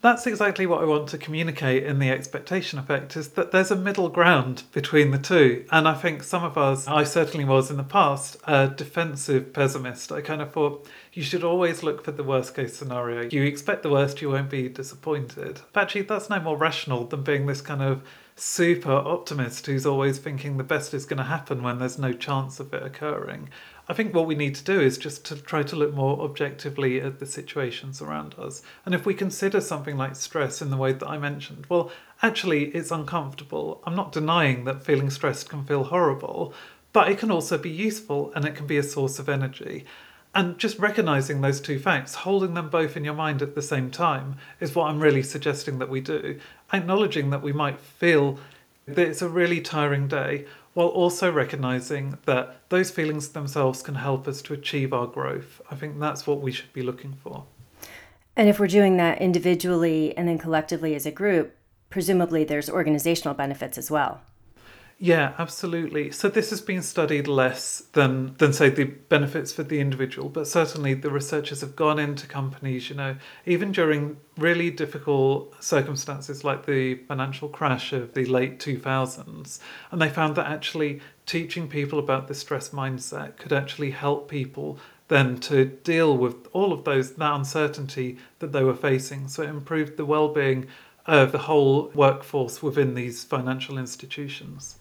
That's 0.00 0.24
exactly 0.24 0.66
what 0.66 0.82
I 0.82 0.84
want 0.84 1.08
to 1.08 1.18
communicate 1.18 1.82
in 1.82 1.98
the 1.98 2.08
expectation 2.08 2.78
effect 2.78 3.16
is 3.16 3.30
that 3.30 3.50
there's 3.50 3.72
a 3.72 3.76
middle 3.76 4.08
ground 4.08 4.62
between 4.70 5.10
the 5.10 5.18
two. 5.18 5.64
And 5.72 5.88
I 5.88 5.94
think 5.94 6.22
some 6.22 6.44
of 6.44 6.56
us, 6.56 6.86
I 6.86 7.02
certainly 7.02 7.44
was 7.44 7.72
in 7.72 7.76
the 7.76 7.82
past, 7.82 8.36
a 8.46 8.68
defensive 8.68 9.52
pessimist. 9.52 10.12
I 10.12 10.20
kind 10.20 10.42
of 10.42 10.52
thought 10.52 10.88
you 11.12 11.24
should 11.24 11.42
always 11.42 11.82
look 11.82 12.04
for 12.04 12.12
the 12.12 12.22
worst 12.22 12.54
case 12.54 12.76
scenario. 12.76 13.28
You 13.32 13.42
expect 13.42 13.82
the 13.82 13.90
worst, 13.90 14.22
you 14.22 14.30
won't 14.30 14.50
be 14.50 14.68
disappointed. 14.68 15.60
But 15.72 15.80
actually, 15.80 16.02
that's 16.02 16.30
no 16.30 16.38
more 16.38 16.56
rational 16.56 17.04
than 17.04 17.24
being 17.24 17.46
this 17.46 17.60
kind 17.60 17.82
of 17.82 18.04
super 18.36 18.92
optimist 18.92 19.66
who's 19.66 19.86
always 19.86 20.18
thinking 20.18 20.56
the 20.56 20.64
best 20.64 20.94
is 20.94 21.04
going 21.04 21.18
to 21.18 21.24
happen 21.24 21.62
when 21.62 21.78
there's 21.78 21.98
no 21.98 22.12
chance 22.12 22.58
of 22.60 22.72
it 22.72 22.82
occurring. 22.82 23.48
I 23.88 23.94
think 23.94 24.14
what 24.14 24.26
we 24.26 24.36
need 24.36 24.54
to 24.54 24.64
do 24.64 24.80
is 24.80 24.96
just 24.96 25.24
to 25.26 25.36
try 25.36 25.64
to 25.64 25.76
look 25.76 25.92
more 25.92 26.20
objectively 26.20 27.00
at 27.00 27.18
the 27.18 27.26
situations 27.26 28.00
around 28.00 28.34
us. 28.38 28.62
And 28.86 28.94
if 28.94 29.04
we 29.04 29.12
consider 29.12 29.60
something 29.60 29.96
like 29.96 30.14
stress 30.14 30.62
in 30.62 30.70
the 30.70 30.76
way 30.76 30.92
that 30.92 31.08
I 31.08 31.18
mentioned, 31.18 31.66
well, 31.68 31.90
actually, 32.22 32.66
it's 32.66 32.92
uncomfortable. 32.92 33.82
I'm 33.84 33.96
not 33.96 34.12
denying 34.12 34.64
that 34.64 34.84
feeling 34.84 35.10
stressed 35.10 35.50
can 35.50 35.64
feel 35.64 35.84
horrible, 35.84 36.54
but 36.92 37.08
it 37.10 37.18
can 37.18 37.32
also 37.32 37.58
be 37.58 37.70
useful 37.70 38.32
and 38.36 38.44
it 38.44 38.54
can 38.54 38.66
be 38.66 38.76
a 38.76 38.84
source 38.84 39.18
of 39.18 39.28
energy. 39.28 39.84
And 40.34 40.58
just 40.58 40.78
recognizing 40.78 41.40
those 41.40 41.60
two 41.60 41.78
facts, 41.78 42.14
holding 42.14 42.54
them 42.54 42.70
both 42.70 42.96
in 42.96 43.04
your 43.04 43.14
mind 43.14 43.42
at 43.42 43.54
the 43.54 43.62
same 43.62 43.90
time, 43.90 44.36
is 44.60 44.74
what 44.74 44.88
I'm 44.88 45.00
really 45.00 45.22
suggesting 45.22 45.78
that 45.80 45.90
we 45.90 46.00
do. 46.00 46.38
Acknowledging 46.72 47.30
that 47.30 47.42
we 47.42 47.52
might 47.52 47.80
feel 47.80 48.38
that 48.86 49.08
it's 49.08 49.22
a 49.22 49.28
really 49.28 49.60
tiring 49.60 50.08
day, 50.08 50.46
while 50.74 50.88
also 50.88 51.30
recognizing 51.30 52.18
that 52.24 52.68
those 52.68 52.90
feelings 52.90 53.28
themselves 53.28 53.82
can 53.82 53.96
help 53.96 54.26
us 54.26 54.40
to 54.42 54.54
achieve 54.54 54.92
our 54.92 55.06
growth. 55.06 55.60
I 55.70 55.74
think 55.74 56.00
that's 56.00 56.26
what 56.26 56.40
we 56.40 56.52
should 56.52 56.72
be 56.72 56.82
looking 56.82 57.14
for. 57.22 57.44
And 58.36 58.48
if 58.48 58.58
we're 58.58 58.66
doing 58.66 58.96
that 58.96 59.20
individually 59.20 60.16
and 60.16 60.26
then 60.26 60.38
collectively 60.38 60.94
as 60.94 61.04
a 61.04 61.10
group, 61.10 61.54
presumably 61.90 62.44
there's 62.44 62.70
organizational 62.70 63.34
benefits 63.34 63.76
as 63.76 63.90
well. 63.90 64.22
Yeah, 65.04 65.34
absolutely. 65.36 66.12
So 66.12 66.28
this 66.28 66.50
has 66.50 66.60
been 66.60 66.80
studied 66.80 67.26
less 67.26 67.82
than 67.92 68.36
than 68.38 68.52
say 68.52 68.68
the 68.68 68.84
benefits 68.84 69.52
for 69.52 69.64
the 69.64 69.80
individual, 69.80 70.28
but 70.28 70.46
certainly 70.46 70.94
the 70.94 71.10
researchers 71.10 71.60
have 71.60 71.74
gone 71.74 71.98
into 71.98 72.28
companies, 72.28 72.88
you 72.88 72.94
know, 72.94 73.16
even 73.44 73.72
during 73.72 74.18
really 74.38 74.70
difficult 74.70 75.60
circumstances 75.60 76.44
like 76.44 76.66
the 76.66 76.94
financial 77.08 77.48
crash 77.48 77.92
of 77.92 78.14
the 78.14 78.24
late 78.26 78.60
2000s, 78.60 79.58
and 79.90 80.00
they 80.00 80.08
found 80.08 80.36
that 80.36 80.46
actually 80.46 81.00
teaching 81.26 81.66
people 81.66 81.98
about 81.98 82.28
the 82.28 82.34
stress 82.34 82.68
mindset 82.68 83.36
could 83.38 83.52
actually 83.52 83.90
help 83.90 84.30
people 84.30 84.78
then 85.08 85.36
to 85.40 85.64
deal 85.64 86.16
with 86.16 86.46
all 86.52 86.72
of 86.72 86.84
those 86.84 87.14
that 87.14 87.34
uncertainty 87.34 88.18
that 88.38 88.52
they 88.52 88.62
were 88.62 88.76
facing. 88.76 89.26
So 89.26 89.42
it 89.42 89.48
improved 89.48 89.96
the 89.96 90.06
well-being 90.06 90.68
of 91.06 91.32
the 91.32 91.38
whole 91.38 91.90
workforce 91.92 92.62
within 92.62 92.94
these 92.94 93.24
financial 93.24 93.78
institutions. 93.78 94.76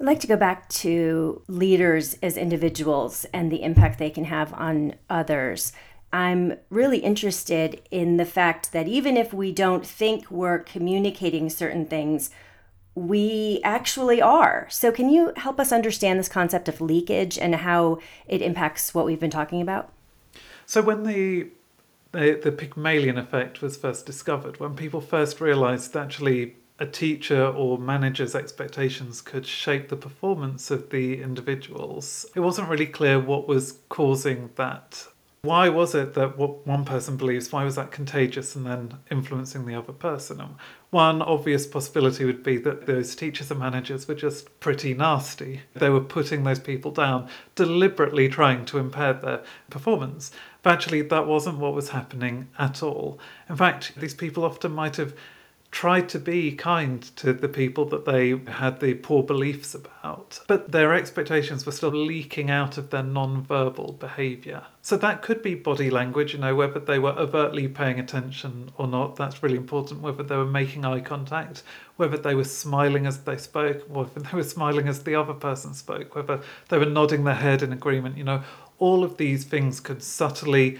I'd 0.00 0.06
like 0.06 0.20
to 0.20 0.26
go 0.26 0.36
back 0.36 0.68
to 0.70 1.42
leaders 1.46 2.18
as 2.20 2.36
individuals 2.36 3.26
and 3.32 3.50
the 3.50 3.62
impact 3.62 3.98
they 3.98 4.10
can 4.10 4.24
have 4.24 4.52
on 4.54 4.94
others. 5.08 5.72
I'm 6.12 6.54
really 6.68 6.98
interested 6.98 7.80
in 7.92 8.16
the 8.16 8.24
fact 8.24 8.72
that 8.72 8.88
even 8.88 9.16
if 9.16 9.32
we 9.32 9.52
don't 9.52 9.86
think 9.86 10.30
we're 10.30 10.58
communicating 10.60 11.48
certain 11.48 11.86
things, 11.86 12.30
we 12.96 13.60
actually 13.62 14.20
are. 14.20 14.66
So, 14.70 14.92
can 14.92 15.10
you 15.10 15.32
help 15.36 15.58
us 15.58 15.72
understand 15.72 16.18
this 16.18 16.28
concept 16.28 16.68
of 16.68 16.80
leakage 16.80 17.38
and 17.38 17.54
how 17.56 17.98
it 18.28 18.42
impacts 18.42 18.94
what 18.94 19.06
we've 19.06 19.18
been 19.18 19.30
talking 19.30 19.60
about? 19.60 19.92
So, 20.66 20.82
when 20.82 21.04
the 21.04 21.48
the, 22.12 22.38
the 22.40 22.52
Pygmalion 22.52 23.18
effect 23.18 23.60
was 23.60 23.76
first 23.76 24.06
discovered, 24.06 24.60
when 24.60 24.76
people 24.76 25.00
first 25.00 25.40
realized 25.40 25.92
that 25.92 26.04
actually 26.04 26.54
a 26.78 26.86
teacher 26.86 27.46
or 27.46 27.78
manager's 27.78 28.34
expectations 28.34 29.20
could 29.20 29.46
shape 29.46 29.88
the 29.88 29.96
performance 29.96 30.70
of 30.70 30.90
the 30.90 31.22
individuals, 31.22 32.26
it 32.34 32.40
wasn't 32.40 32.68
really 32.68 32.86
clear 32.86 33.18
what 33.20 33.46
was 33.46 33.78
causing 33.88 34.50
that. 34.56 35.06
Why 35.42 35.68
was 35.68 35.94
it 35.94 36.14
that 36.14 36.38
what 36.38 36.66
one 36.66 36.86
person 36.86 37.18
believes, 37.18 37.52
why 37.52 37.64
was 37.64 37.76
that 37.76 37.90
contagious 37.90 38.56
and 38.56 38.64
then 38.64 38.94
influencing 39.10 39.66
the 39.66 39.74
other 39.74 39.92
person? 39.92 40.40
And 40.40 40.54
one 40.88 41.20
obvious 41.20 41.66
possibility 41.66 42.24
would 42.24 42.42
be 42.42 42.56
that 42.58 42.86
those 42.86 43.14
teachers 43.14 43.50
and 43.50 43.60
managers 43.60 44.08
were 44.08 44.14
just 44.14 44.58
pretty 44.60 44.94
nasty. 44.94 45.60
They 45.74 45.90
were 45.90 46.00
putting 46.00 46.44
those 46.44 46.60
people 46.60 46.92
down, 46.92 47.28
deliberately 47.56 48.30
trying 48.30 48.64
to 48.64 48.78
impair 48.78 49.12
their 49.12 49.42
performance. 49.68 50.30
But 50.62 50.72
actually, 50.72 51.02
that 51.02 51.26
wasn't 51.26 51.58
what 51.58 51.74
was 51.74 51.90
happening 51.90 52.48
at 52.58 52.82
all. 52.82 53.18
In 53.50 53.56
fact, 53.56 53.92
these 53.96 54.14
people 54.14 54.46
often 54.46 54.72
might 54.72 54.96
have 54.96 55.14
tried 55.74 56.08
to 56.08 56.20
be 56.20 56.52
kind 56.52 57.02
to 57.16 57.32
the 57.32 57.48
people 57.48 57.84
that 57.84 58.04
they 58.04 58.38
had 58.52 58.78
the 58.78 58.94
poor 58.94 59.24
beliefs 59.24 59.74
about, 59.74 60.38
but 60.46 60.70
their 60.70 60.94
expectations 60.94 61.66
were 61.66 61.72
still 61.72 61.90
leaking 61.90 62.48
out 62.48 62.78
of 62.78 62.90
their 62.90 63.02
non-verbal 63.02 63.92
behaviour. 63.94 64.62
So 64.82 64.96
that 64.98 65.20
could 65.20 65.42
be 65.42 65.56
body 65.56 65.90
language, 65.90 66.32
you 66.32 66.38
know, 66.38 66.54
whether 66.54 66.78
they 66.78 67.00
were 67.00 67.10
overtly 67.18 67.66
paying 67.66 67.98
attention 67.98 68.70
or 68.78 68.86
not, 68.86 69.16
that's 69.16 69.42
really 69.42 69.56
important, 69.56 70.00
whether 70.00 70.22
they 70.22 70.36
were 70.36 70.46
making 70.46 70.84
eye 70.84 71.00
contact, 71.00 71.64
whether 71.96 72.16
they 72.16 72.36
were 72.36 72.44
smiling 72.44 73.04
as 73.04 73.18
they 73.24 73.36
spoke, 73.36 73.82
whether 73.88 74.20
they 74.20 74.36
were 74.36 74.44
smiling 74.44 74.86
as 74.86 75.02
the 75.02 75.16
other 75.16 75.34
person 75.34 75.74
spoke, 75.74 76.14
whether 76.14 76.40
they 76.68 76.78
were 76.78 76.86
nodding 76.86 77.24
their 77.24 77.34
head 77.34 77.64
in 77.64 77.72
agreement, 77.72 78.16
you 78.16 78.22
know, 78.22 78.44
all 78.78 79.02
of 79.02 79.16
these 79.16 79.42
things 79.42 79.80
could 79.80 80.04
subtly 80.04 80.78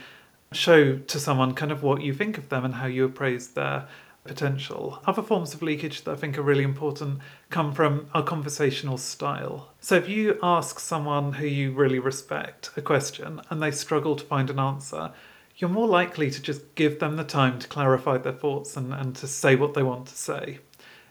show 0.52 0.98
to 0.98 1.18
someone 1.18 1.52
kind 1.52 1.72
of 1.72 1.82
what 1.82 2.00
you 2.00 2.14
think 2.14 2.38
of 2.38 2.48
them 2.48 2.64
and 2.64 2.74
how 2.74 2.86
you 2.86 3.04
appraise 3.04 3.48
their 3.48 3.88
potential. 4.24 5.00
Other 5.06 5.22
forms 5.22 5.54
of 5.54 5.62
leakage 5.62 6.02
that 6.02 6.12
I 6.12 6.16
think 6.16 6.38
are 6.38 6.42
really 6.42 6.64
important 6.64 7.20
come 7.50 7.72
from 7.72 8.08
our 8.14 8.22
conversational 8.22 8.98
style. 8.98 9.70
So 9.80 9.96
if 9.96 10.08
you 10.08 10.38
ask 10.42 10.80
someone 10.80 11.34
who 11.34 11.46
you 11.46 11.72
really 11.72 11.98
respect 11.98 12.70
a 12.76 12.82
question 12.82 13.40
and 13.50 13.62
they 13.62 13.70
struggle 13.70 14.16
to 14.16 14.24
find 14.24 14.50
an 14.50 14.58
answer, 14.58 15.12
you're 15.56 15.70
more 15.70 15.86
likely 15.86 16.30
to 16.30 16.42
just 16.42 16.74
give 16.74 16.98
them 16.98 17.16
the 17.16 17.24
time 17.24 17.58
to 17.58 17.68
clarify 17.68 18.18
their 18.18 18.32
thoughts 18.32 18.76
and, 18.76 18.92
and 18.92 19.14
to 19.16 19.26
say 19.26 19.54
what 19.54 19.74
they 19.74 19.82
want 19.82 20.06
to 20.06 20.16
say. 20.16 20.58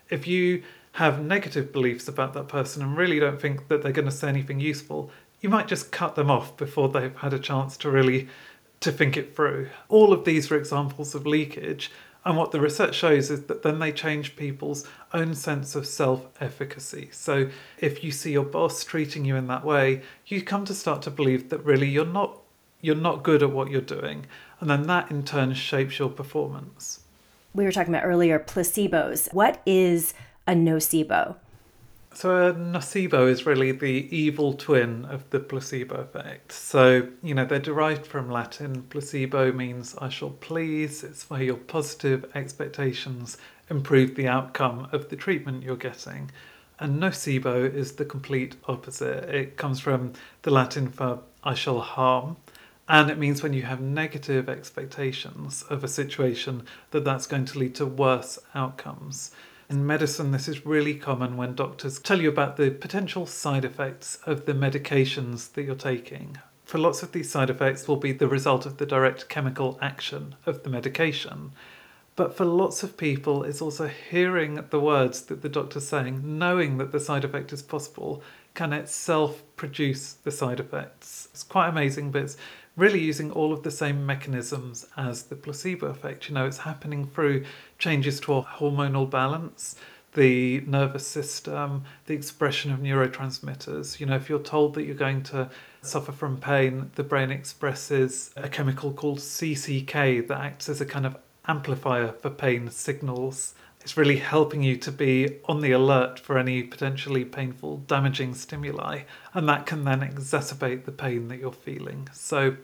If 0.09 0.27
you 0.27 0.63
have 0.93 1.23
negative 1.23 1.71
beliefs 1.71 2.07
about 2.07 2.33
that 2.33 2.47
person 2.47 2.83
and 2.83 2.97
really 2.97 3.19
don't 3.19 3.41
think 3.41 3.67
that 3.67 3.81
they're 3.81 3.91
going 3.91 4.05
to 4.05 4.11
say 4.11 4.27
anything 4.27 4.59
useful, 4.59 5.11
you 5.39 5.49
might 5.49 5.67
just 5.67 5.91
cut 5.91 6.15
them 6.15 6.29
off 6.29 6.55
before 6.57 6.89
they've 6.89 7.15
had 7.17 7.33
a 7.33 7.39
chance 7.39 7.77
to 7.77 7.89
really 7.89 8.27
to 8.79 8.91
think 8.91 9.15
it 9.15 9.35
through. 9.35 9.69
All 9.87 10.11
of 10.11 10.25
these 10.25 10.51
are 10.51 10.57
examples 10.57 11.15
of 11.15 11.25
leakage 11.25 11.89
and 12.25 12.37
what 12.37 12.51
the 12.51 12.61
research 12.61 12.95
shows 12.95 13.29
is 13.29 13.43
that 13.43 13.63
then 13.63 13.79
they 13.79 13.91
change 13.91 14.35
people's 14.35 14.87
own 15.13 15.35
sense 15.35 15.75
of 15.75 15.85
self 15.85 16.27
efficacy. 16.39 17.09
So 17.11 17.49
if 17.79 18.03
you 18.03 18.11
see 18.11 18.31
your 18.31 18.45
boss 18.45 18.83
treating 18.83 19.25
you 19.25 19.35
in 19.35 19.47
that 19.47 19.65
way, 19.65 20.01
you 20.27 20.41
come 20.41 20.63
to 20.65 20.73
start 20.73 21.01
to 21.03 21.11
believe 21.11 21.49
that 21.49 21.59
really 21.59 21.89
you're 21.89 22.05
not 22.05 22.39
you're 22.81 22.95
not 22.95 23.23
good 23.23 23.43
at 23.43 23.51
what 23.51 23.69
you're 23.69 23.81
doing. 23.81 24.25
And 24.59 24.69
then 24.69 24.83
that 24.87 25.09
in 25.11 25.23
turn 25.23 25.53
shapes 25.53 25.99
your 25.99 26.09
performance. 26.09 27.01
We 27.53 27.65
were 27.65 27.71
talking 27.71 27.93
about 27.93 28.05
earlier 28.05 28.39
placebos. 28.39 29.33
What 29.33 29.61
is 29.65 30.13
a 30.47 30.53
nocebo? 30.53 31.35
So 32.15 32.47
a 32.47 32.53
nocebo 32.53 33.27
is 33.27 33.45
really 33.45 33.71
the 33.71 34.07
evil 34.15 34.53
twin 34.53 35.05
of 35.05 35.27
the 35.31 35.39
placebo 35.39 35.95
effect. 35.95 36.51
So, 36.51 37.09
you 37.23 37.33
know, 37.33 37.43
they're 37.43 37.59
derived 37.59 38.05
from 38.05 38.29
Latin. 38.29 38.83
Placebo 38.83 39.51
means 39.51 39.95
I 39.97 40.09
shall 40.09 40.29
please. 40.29 41.03
It's 41.03 41.29
where 41.29 41.41
your 41.41 41.57
positive 41.57 42.25
expectations 42.35 43.37
improve 43.69 44.15
the 44.15 44.27
outcome 44.27 44.87
of 44.91 45.09
the 45.09 45.15
treatment 45.15 45.63
you're 45.63 45.75
getting. 45.75 46.29
And 46.79 47.01
nocebo 47.01 47.73
is 47.73 47.93
the 47.93 48.05
complete 48.05 48.55
opposite. 48.67 49.29
It 49.29 49.57
comes 49.57 49.79
from 49.79 50.13
the 50.43 50.51
Latin 50.51 50.89
for 50.89 51.19
I 51.43 51.55
shall 51.55 51.81
harm. 51.81 52.37
And 52.87 53.09
it 53.09 53.17
means 53.17 53.41
when 53.41 53.53
you 53.53 53.63
have 53.63 53.81
negative 53.81 54.49
expectations 54.49 55.63
of 55.63 55.83
a 55.83 55.87
situation 55.87 56.63
that 56.91 57.05
that's 57.05 57.27
going 57.27 57.45
to 57.45 57.59
lead 57.59 57.75
to 57.75 57.85
worse 57.85 58.37
outcomes. 58.53 59.31
In 59.69 59.87
medicine, 59.87 60.31
this 60.31 60.47
is 60.47 60.65
really 60.65 60.95
common 60.95 61.37
when 61.37 61.55
doctors 61.55 61.97
tell 61.99 62.21
you 62.21 62.29
about 62.29 62.57
the 62.57 62.69
potential 62.69 63.25
side 63.25 63.63
effects 63.63 64.19
of 64.25 64.45
the 64.45 64.53
medications 64.53 65.53
that 65.53 65.63
you're 65.63 65.75
taking. 65.75 66.37
For 66.65 66.77
lots 66.77 67.01
of 67.01 67.11
these 67.11 67.31
side 67.31 67.49
effects 67.49 67.87
will 67.87 67.97
be 67.97 68.11
the 68.11 68.27
result 68.27 68.65
of 68.65 68.77
the 68.77 68.85
direct 68.85 69.29
chemical 69.29 69.77
action 69.81 70.35
of 70.45 70.63
the 70.63 70.69
medication. 70.69 71.51
But 72.15 72.35
for 72.35 72.45
lots 72.45 72.83
of 72.83 72.97
people, 72.97 73.43
it's 73.43 73.61
also 73.61 73.87
hearing 73.87 74.63
the 74.69 74.79
words 74.79 75.23
that 75.23 75.41
the 75.41 75.49
doctor's 75.49 75.87
saying, 75.87 76.37
knowing 76.37 76.77
that 76.77 76.91
the 76.91 76.99
side 76.99 77.23
effect 77.23 77.51
is 77.53 77.63
possible, 77.63 78.21
can 78.53 78.73
itself 78.73 79.41
produce 79.55 80.13
the 80.13 80.31
side 80.31 80.59
effects. 80.59 81.29
It's 81.31 81.43
quite 81.43 81.69
amazing, 81.69 82.11
but 82.11 82.23
it's 82.23 82.37
really 82.75 82.99
using 82.99 83.31
all 83.31 83.53
of 83.53 83.63
the 83.63 83.71
same 83.71 84.05
mechanisms 84.05 84.87
as 84.97 85.23
the 85.23 85.35
placebo 85.35 85.87
effect. 85.87 86.27
You 86.27 86.35
know, 86.35 86.45
it's 86.45 86.59
happening 86.59 87.07
through 87.07 87.45
changes 87.83 88.17
to 88.21 88.31
our 88.31 88.45
hormonal 88.45 89.09
balance, 89.09 89.75
the 90.13 90.61
nervous 90.61 91.05
system, 91.05 91.83
the 92.05 92.13
expression 92.13 92.71
of 92.71 92.79
neurotransmitters. 92.79 93.99
You 93.99 94.05
know, 94.05 94.15
if 94.15 94.29
you're 94.29 94.39
told 94.39 94.75
that 94.75 94.83
you're 94.83 94.95
going 94.95 95.21
to 95.23 95.49
suffer 95.81 96.13
from 96.13 96.37
pain, 96.37 96.91
the 96.95 97.03
brain 97.03 97.29
expresses 97.29 98.31
a 98.37 98.47
chemical 98.47 98.93
called 98.93 99.19
CCK 99.19 100.25
that 100.29 100.39
acts 100.39 100.69
as 100.69 100.79
a 100.79 100.85
kind 100.85 101.05
of 101.05 101.17
amplifier 101.45 102.13
for 102.13 102.29
pain 102.29 102.71
signals. 102.71 103.53
It's 103.81 103.97
really 103.97 104.15
helping 104.15 104.63
you 104.63 104.77
to 104.77 104.91
be 104.93 105.39
on 105.49 105.59
the 105.59 105.73
alert 105.73 106.17
for 106.19 106.37
any 106.37 106.63
potentially 106.63 107.25
painful, 107.25 107.79
damaging 107.79 108.33
stimuli, 108.33 109.01
and 109.33 109.49
that 109.49 109.65
can 109.65 109.83
then 109.83 109.99
exacerbate 109.99 110.85
the 110.85 110.93
pain 110.93 111.27
that 111.27 111.39
you're 111.39 111.51
feeling. 111.51 112.07
So, 112.13 112.55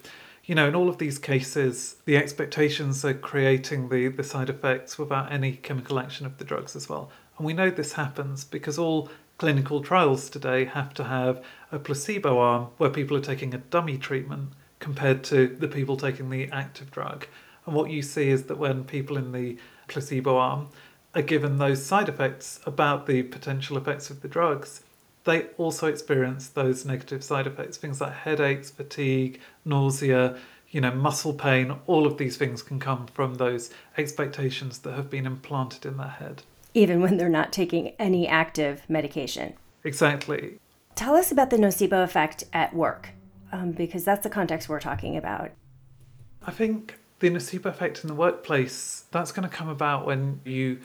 you 0.49 0.55
know, 0.55 0.67
in 0.67 0.73
all 0.73 0.89
of 0.89 0.97
these 0.97 1.19
cases, 1.19 1.97
the 2.05 2.17
expectations 2.17 3.05
are 3.05 3.13
creating 3.13 3.89
the, 3.89 4.07
the 4.07 4.23
side 4.23 4.49
effects 4.49 4.97
without 4.97 5.31
any 5.31 5.51
chemical 5.51 5.99
action 5.99 6.25
of 6.25 6.39
the 6.39 6.43
drugs 6.43 6.75
as 6.75 6.89
well. 6.89 7.11
And 7.37 7.45
we 7.45 7.53
know 7.53 7.69
this 7.69 7.93
happens 7.93 8.45
because 8.45 8.79
all 8.79 9.11
clinical 9.37 9.83
trials 9.83 10.27
today 10.27 10.65
have 10.65 10.91
to 10.95 11.03
have 11.03 11.43
a 11.71 11.77
placebo 11.77 12.39
arm 12.39 12.69
where 12.77 12.89
people 12.89 13.15
are 13.15 13.21
taking 13.21 13.53
a 13.53 13.59
dummy 13.59 13.95
treatment 13.99 14.53
compared 14.79 15.23
to 15.25 15.55
the 15.55 15.67
people 15.67 15.97
taking 15.97 16.31
the 16.31 16.49
active 16.51 16.89
drug. 16.89 17.27
And 17.67 17.75
what 17.75 17.91
you 17.91 18.01
see 18.01 18.29
is 18.29 18.45
that 18.45 18.57
when 18.57 18.85
people 18.85 19.17
in 19.17 19.33
the 19.33 19.59
placebo 19.87 20.35
arm 20.35 20.69
are 21.13 21.21
given 21.21 21.59
those 21.59 21.85
side 21.85 22.09
effects 22.09 22.59
about 22.65 23.05
the 23.05 23.21
potential 23.21 23.77
effects 23.77 24.09
of 24.09 24.23
the 24.23 24.27
drugs, 24.27 24.81
they 25.23 25.43
also 25.57 25.87
experience 25.87 26.47
those 26.47 26.85
negative 26.85 27.23
side 27.23 27.47
effects, 27.47 27.77
things 27.77 28.01
like 28.01 28.13
headaches, 28.13 28.71
fatigue, 28.71 29.39
nausea, 29.65 30.37
you 30.71 30.81
know, 30.81 30.91
muscle 30.91 31.33
pain, 31.33 31.75
all 31.87 32.05
of 32.05 32.17
these 32.17 32.37
things 32.37 32.61
can 32.61 32.79
come 32.79 33.07
from 33.07 33.35
those 33.35 33.71
expectations 33.97 34.79
that 34.79 34.93
have 34.93 35.09
been 35.09 35.25
implanted 35.25 35.85
in 35.85 35.97
their 35.97 36.07
head. 36.07 36.43
Even 36.73 37.01
when 37.01 37.17
they're 37.17 37.29
not 37.29 37.51
taking 37.51 37.89
any 37.97 38.27
active 38.27 38.83
medication. 38.87 39.53
Exactly. 39.83 40.59
Tell 40.95 41.15
us 41.15 41.31
about 41.31 41.49
the 41.49 41.57
nocebo 41.57 42.03
effect 42.03 42.43
at 42.53 42.73
work, 42.73 43.09
um, 43.51 43.71
because 43.71 44.03
that's 44.03 44.23
the 44.23 44.29
context 44.29 44.69
we're 44.69 44.79
talking 44.79 45.17
about. 45.17 45.51
I 46.45 46.51
think 46.51 46.99
the 47.19 47.29
nocebo 47.29 47.65
effect 47.65 48.03
in 48.03 48.07
the 48.07 48.13
workplace, 48.13 49.05
that's 49.11 49.31
going 49.31 49.49
to 49.49 49.53
come 49.53 49.69
about 49.69 50.05
when 50.05 50.41
you, 50.45 50.79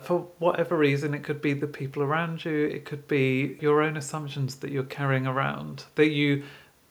for 0.00 0.28
whatever 0.38 0.76
reason, 0.76 1.14
it 1.14 1.22
could 1.22 1.40
be 1.40 1.54
the 1.54 1.66
people 1.66 2.02
around 2.02 2.44
you, 2.44 2.66
it 2.66 2.84
could 2.84 3.08
be 3.08 3.56
your 3.60 3.82
own 3.82 3.96
assumptions 3.96 4.56
that 4.56 4.70
you're 4.70 4.84
carrying 4.84 5.26
around, 5.26 5.84
that 5.94 6.10
you 6.10 6.42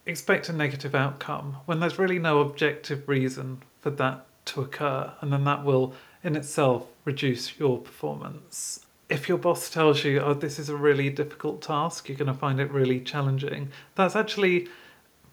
expect 0.06 0.50
a 0.50 0.54
negative 0.54 0.96
outcome 0.96 1.58
when 1.66 1.80
there's 1.80 2.00
really 2.00 2.20
no 2.20 2.40
objective 2.40 3.08
reason 3.08 3.62
for 3.82 3.90
that 3.92 4.26
to 4.46 4.62
occur. 4.62 5.12
And 5.22 5.32
then 5.32 5.44
that 5.46 5.64
will, 5.64 5.94
in 6.24 6.36
itself, 6.36 6.88
reduce 7.04 7.58
your 7.60 7.80
performance. 7.80 8.86
If 9.10 9.30
your 9.30 9.38
boss 9.38 9.70
tells 9.70 10.04
you, 10.04 10.20
oh, 10.20 10.34
this 10.34 10.58
is 10.58 10.70
a 10.70 10.76
really 10.76 11.10
difficult 11.10 11.62
task, 11.62 12.10
you're 12.10 12.18
going 12.18 12.32
to 12.32 12.34
find 12.34 12.60
it 12.60 12.72
really 12.72 13.00
challenging, 13.00 13.70
that's 13.94 14.16
actually 14.16 14.68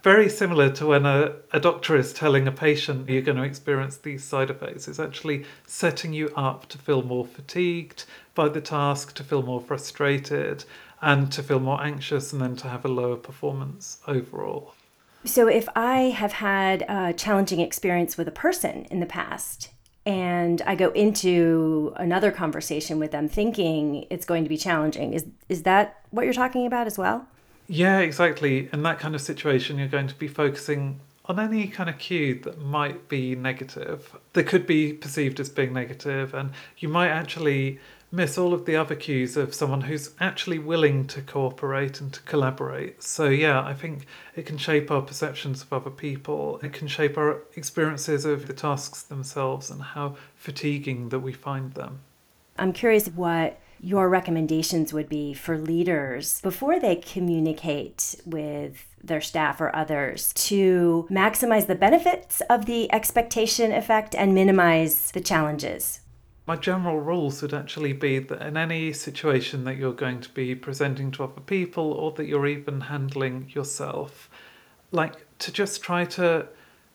very 0.03 0.29
similar 0.29 0.69
to 0.71 0.87
when 0.87 1.07
a, 1.07 1.33
a 1.53 1.61
doctor 1.61 1.97
is 1.97 2.13
telling 2.13 2.49
a 2.49 2.53
patient 2.53 3.09
you're 3.09 3.23
going 3.23 3.39
to 3.39 3.45
experience 3.45 3.97
these 3.97 4.25
side 4.25 4.51
effects. 4.51 4.89
It's 4.89 4.99
actually 4.99 5.45
setting 5.67 6.13
you 6.13 6.31
up 6.37 6.67
to 6.71 6.79
feel 6.79 7.03
more 7.03 7.25
fatigued 7.25 8.05
by 8.35 8.49
the 8.49 8.61
task, 8.61 9.15
to 9.15 9.25
feel 9.25 9.43
more 9.43 9.61
frustrated, 9.61 10.65
and 11.01 11.31
to 11.33 11.43
feel 11.43 11.61
more 11.61 11.83
anxious, 11.83 12.33
and 12.33 12.43
then 12.43 12.57
to 12.57 12.69
have 12.69 12.85
a 12.85 12.89
lower 12.89 13.17
performance 13.17 13.99
overall. 14.07 14.75
So, 15.25 15.47
if 15.47 15.69
I 15.77 16.11
have 16.11 16.33
had 16.33 16.83
a 16.89 17.13
challenging 17.13 17.61
experience 17.61 18.19
with 18.19 18.27
a 18.27 18.33
person 18.33 18.87
in 18.91 18.99
the 18.99 19.07
past, 19.07 19.71
and 20.05 20.61
I 20.63 20.75
go 20.75 20.91
into 20.91 21.93
another 21.97 22.33
conversation 22.33 22.99
with 22.99 23.13
them 23.13 23.29
thinking 23.29 24.07
it's 24.11 24.25
going 24.25 24.43
to 24.43 24.49
be 24.49 24.57
challenging, 24.57 25.13
is 25.13 25.27
is 25.49 25.63
that 25.63 26.01
what 26.11 26.25
you're 26.25 26.35
talking 26.35 26.67
about 26.67 26.89
as 26.89 26.99
well? 26.99 27.29
Yeah, 27.69 28.01
exactly. 28.01 28.69
In 28.73 28.83
that 28.83 28.99
kind 28.99 29.15
of 29.15 29.21
situation, 29.21 29.79
you're 29.79 29.89
going 29.89 30.09
to 30.09 30.15
be 30.15 30.29
focusing 30.29 31.01
on 31.27 31.39
any 31.39 31.69
kind 31.69 31.89
of 31.89 31.99
cue 31.99 32.35
that 32.41 32.59
might 32.61 33.09
be 33.09 33.35
negative, 33.37 34.15
that 34.33 34.45
could 34.45 34.67
be 34.67 34.93
perceived 34.93 35.39
as 35.39 35.49
being 35.49 35.73
negative, 35.73 36.35
and 36.35 36.51
you 36.79 36.89
might 36.89 37.09
actually 37.09 37.79
miss 38.11 38.37
all 38.37 38.53
of 38.53 38.67
the 38.67 38.77
other 38.77 38.95
cues 38.95 39.37
of 39.37 39.55
someone 39.55 39.83
who's 39.83 40.11
actually 40.21 40.59
willing 40.59 41.07
to 41.07 41.23
cooperate 41.23 42.01
and 42.01 42.13
to 42.13 42.21
collaborate. 42.23 43.03
So, 43.03 43.29
yeah, 43.29 43.63
I 43.63 43.73
think 43.73 44.07
it 44.37 44.45
can 44.45 44.59
shape 44.59 44.91
our 44.91 45.01
perceptions 45.01 45.63
of 45.63 45.73
other 45.73 45.91
people, 45.91 46.61
it 46.63 46.73
can 46.75 46.89
shape 46.89 47.17
our 47.17 47.43
experiences 47.57 48.25
of 48.25 48.49
the 48.49 48.53
tasks 48.53 49.03
themselves 49.03 49.71
and 49.71 49.81
how 49.81 50.17
fatiguing 50.37 51.09
that 51.09 51.21
we 51.21 51.33
find 51.33 51.73
them. 51.73 52.01
I'm 52.59 52.73
curious 52.73 53.09
what 53.09 53.59
your 53.81 54.09
recommendations 54.09 54.93
would 54.93 55.09
be 55.09 55.35
for 55.35 55.59
leaders 55.59 56.41
before 56.41 56.79
they 56.79 56.97
communicate 56.97 58.15
with 58.25 58.87
their 59.03 59.21
staff 59.21 59.61
or 59.61 59.75
others 59.75 60.33
to 60.35 61.07
maximize 61.11 61.67
the 61.67 61.75
benefits 61.75 62.41
of 62.43 62.67
the 62.67 62.93
expectation 62.93 63.73
effect 63.73 64.15
and 64.15 64.35
minimize 64.35 65.11
the 65.11 65.21
challenges? 65.21 66.01
My 66.47 66.57
general 66.57 67.01
rules 67.01 67.43
would 67.43 67.55
actually 67.55 67.93
be 67.93 68.21
that 68.21 68.43
in 68.43 68.57
any 68.57 68.93
situation 68.93 69.65
that 69.65 69.77
you're 69.77 69.93
going 69.93 70.21
to 70.21 70.29
be 70.31 70.55
presenting 70.55 71.11
to 71.13 71.25
other 71.25 71.41
people 71.41 71.93
or 71.93 72.13
that 72.13 72.27
you're 72.27 72.47
even 72.47 72.83
handling 72.83 73.51
yourself, 73.51 74.31
like 74.93 75.15
to 75.41 75.53
just 75.53 75.83
try 75.83 76.05
to 76.05 76.47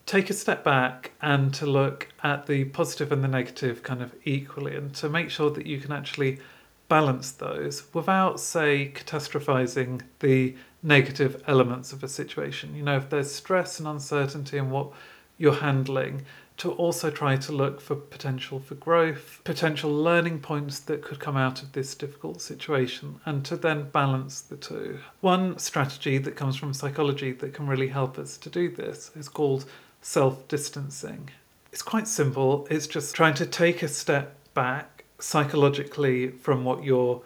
take 0.08 0.30
a 0.30 0.34
step 0.34 0.64
back 0.64 1.12
and 1.22 1.54
to 1.54 1.66
look 1.66 2.08
at 2.24 2.48
the 2.48 2.64
positive 2.66 3.12
and 3.12 3.24
the 3.24 3.28
negative 3.28 3.84
kind 3.84 4.02
of 4.02 4.16
equally 4.24 4.76
and 4.76 4.96
to 4.96 5.10
make 5.10 5.30
sure 5.30 5.52
that 5.52 5.68
you 5.68 5.80
can 5.80 5.92
actually 5.92 6.40
balance 6.88 7.32
those 7.32 7.94
without, 7.94 8.40
say, 8.40 8.90
catastrophizing 8.96 10.02
the 10.20 10.56
negative 10.82 11.44
elements 11.46 11.92
of 11.92 12.04
a 12.04 12.08
situation. 12.08 12.74
You 12.74 12.84
know, 12.84 12.96
if 12.96 13.10
there's 13.10 13.30
stress 13.30 13.80
and 13.80 13.88
uncertainty 13.88 14.58
in 14.58 14.72
what 14.72 14.94
you're 15.38 15.56
handling, 15.56 16.24
to 16.56 16.72
also 16.72 17.12
try 17.12 17.36
to 17.36 17.52
look 17.52 17.80
for 17.80 17.96
potential 17.96 18.60
for 18.60 18.76
growth, 18.76 19.42
potential 19.44 19.92
learning 19.92 20.40
points 20.40 20.80
that 20.80 21.04
could 21.04 21.20
come 21.20 21.38
out 21.38 21.62
of 21.62 21.74
this 21.74 21.94
difficult 21.94 22.42
situation, 22.42 23.20
and 23.26 23.46
to 23.46 23.56
then 23.56 23.90
balance 23.92 24.42
the 24.42 24.58
two. 24.58 24.98
One 25.22 25.60
strategy 25.60 26.18
that 26.18 26.36
comes 26.36 26.56
from 26.56 26.74
psychology 26.74 27.32
that 27.34 27.54
can 27.54 27.68
really 27.68 27.90
help 27.90 28.18
us 28.18 28.38
to 28.38 28.50
do 28.50 28.72
this 28.72 29.12
is 29.16 29.30
called 29.30 29.66
self 30.02 30.48
distancing. 30.48 31.30
It's 31.72 31.82
quite 31.82 32.08
simple, 32.08 32.68
it's 32.70 32.88
just 32.88 33.16
trying 33.16 33.36
to 33.36 33.46
take 33.46 33.84
a 33.84 33.88
step 33.88 34.36
back 34.54 35.06
psychologically 35.20 36.30
from 36.30 36.64
what 36.64 36.84
you're 36.84 37.22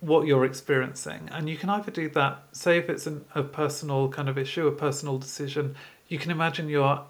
what 0.00 0.26
you're 0.28 0.44
experiencing 0.44 1.28
and 1.32 1.48
you 1.48 1.56
can 1.56 1.68
either 1.68 1.90
do 1.90 2.08
that 2.08 2.40
say 2.52 2.78
if 2.78 2.88
it's 2.88 3.06
an, 3.08 3.24
a 3.34 3.42
personal 3.42 4.08
kind 4.08 4.28
of 4.28 4.38
issue 4.38 4.68
a 4.68 4.72
personal 4.72 5.18
decision 5.18 5.74
you 6.06 6.18
can 6.18 6.30
imagine 6.30 6.68
you're 6.68 7.00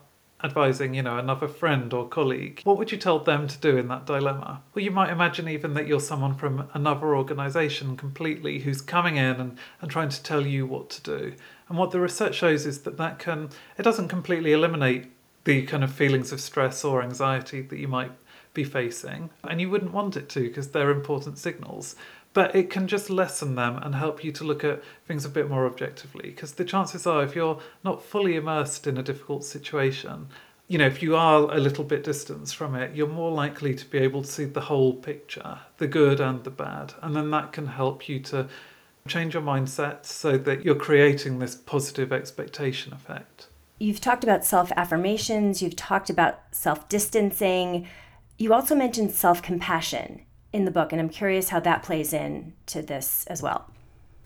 advising 0.43 0.95
you 0.95 1.03
know 1.03 1.19
another 1.19 1.49
friend 1.49 1.93
or 1.93 2.09
colleague 2.09 2.61
what 2.65 2.79
would 2.79 2.93
you 2.93 2.99
tell 2.99 3.19
them 3.19 3.49
to 3.49 3.59
do 3.59 3.77
in 3.77 3.89
that 3.89 4.07
dilemma 4.07 4.63
well 4.75 4.85
you 4.85 4.91
might 4.91 5.11
imagine 5.11 5.49
even 5.49 5.75
that 5.75 5.87
you're 5.89 5.99
someone 5.99 6.35
from 6.35 6.69
another 6.75 7.17
organization 7.17 7.97
completely 7.97 8.61
who's 8.61 8.81
coming 8.81 9.17
in 9.17 9.41
and, 9.41 9.59
and 9.81 9.91
trying 9.91 10.09
to 10.09 10.23
tell 10.23 10.47
you 10.47 10.65
what 10.65 10.89
to 10.89 11.03
do 11.03 11.35
and 11.69 11.77
what 11.77 11.91
the 11.91 12.01
research 12.01 12.37
shows 12.37 12.67
is 12.67 12.83
that 12.83 12.97
that 12.97 13.19
can 13.19 13.49
it 13.77 13.83
doesn't 13.83 14.09
completely 14.09 14.53
eliminate 14.53 15.11
the 15.45 15.63
kind 15.63 15.83
of 15.83 15.93
feelings 15.93 16.31
of 16.31 16.41
stress 16.41 16.85
or 16.85 17.03
anxiety 17.03 17.63
that 17.63 17.79
you 17.79 17.89
might 17.89 18.13
be 18.59 18.65
facing, 18.65 19.31
and 19.45 19.61
you 19.61 19.71
wouldn't 19.71 19.93
want 19.93 20.17
it 20.17 20.29
to 20.29 20.41
because 20.41 20.69
they're 20.71 20.91
important 20.91 21.39
signals. 21.39 21.95
But 22.35 22.55
it 22.55 22.71
can 22.71 22.87
just 22.87 23.11
lessen 23.11 23.55
them 23.55 23.79
and 23.79 23.95
help 23.95 24.23
you 24.23 24.31
to 24.33 24.45
look 24.45 24.63
at 24.63 24.83
things 25.07 25.25
a 25.25 25.29
bit 25.29 25.49
more 25.49 25.67
objectively. 25.67 26.31
Because 26.31 26.53
the 26.53 26.65
chances 26.65 27.07
are, 27.07 27.25
if 27.25 27.35
you're 27.35 27.61
not 27.85 28.03
fully 28.03 28.37
immersed 28.37 28.87
in 28.87 28.99
a 28.99 29.03
difficult 29.03 29.45
situation, 29.45 30.29
you 30.69 30.77
know, 30.77 30.87
if 30.87 31.03
you 31.03 31.17
are 31.17 31.51
a 31.51 31.59
little 31.59 31.85
bit 31.85 32.05
distanced 32.05 32.55
from 32.55 32.75
it, 32.75 32.95
you're 32.95 33.09
more 33.09 33.33
likely 33.33 33.75
to 33.75 33.87
be 33.87 33.99
able 33.99 34.23
to 34.23 34.31
see 34.31 34.45
the 34.45 34.61
whole 34.61 34.93
picture, 34.93 35.59
the 35.79 35.87
good 35.87 36.21
and 36.21 36.45
the 36.45 36.51
bad. 36.51 36.93
And 37.01 37.17
then 37.17 37.31
that 37.31 37.53
can 37.53 37.67
help 37.67 38.09
you 38.09 38.21
to 38.21 38.49
change 39.09 39.33
your 39.33 39.43
mindset 39.43 40.05
so 40.05 40.37
that 40.37 40.65
you're 40.65 40.75
creating 40.75 41.39
this 41.39 41.55
positive 41.55 42.13
expectation 42.13 42.93
effect. 42.93 43.49
You've 43.79 44.01
talked 44.01 44.23
about 44.23 44.45
self 44.45 44.71
affirmations, 44.77 45.63
you've 45.63 45.77
talked 45.77 46.11
about 46.11 46.41
self 46.51 46.89
distancing. 46.89 47.89
You 48.37 48.53
also 48.53 48.75
mentioned 48.75 49.13
self 49.13 49.41
compassion 49.41 50.23
in 50.53 50.65
the 50.65 50.71
book, 50.71 50.93
and 50.93 51.01
I'm 51.01 51.09
curious 51.09 51.51
how 51.51 51.61
that 51.61 51.83
plays 51.83 52.13
in 52.13 52.53
to 52.67 52.83
this 52.83 53.25
as 53.27 53.43
well. 53.43 53.71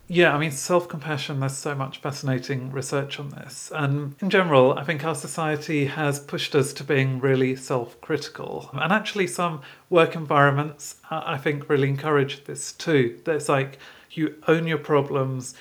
Yeah, 0.09 0.35
I 0.35 0.39
mean, 0.39 0.51
self 0.51 0.89
compassion, 0.89 1.41
there's 1.41 1.57
so 1.57 1.75
much 1.75 1.99
fascinating 1.99 2.71
research 2.71 3.19
on 3.19 3.31
this. 3.31 3.73
And 3.75 4.15
in 4.21 4.31
general, 4.31 4.79
I 4.79 4.85
think 4.85 5.05
our 5.05 5.15
society 5.15 5.87
has 5.87 6.21
pushed 6.21 6.55
us 6.55 6.73
to 6.75 6.85
being 6.85 7.19
really 7.19 7.57
self 7.57 8.01
critical. 8.01 8.69
And 8.75 8.93
actually, 8.93 9.27
some 9.27 9.63
work 9.89 10.15
environments, 10.15 10.97
uh, 11.11 11.23
I 11.25 11.39
think, 11.39 11.69
really 11.69 11.89
encourage 11.89 12.45
this 12.45 12.73
too. 12.73 13.21
There's 13.25 13.49
like 13.49 13.79
you 14.11 14.35
own 14.47 14.67
your 14.67 14.79
problems 14.79 15.55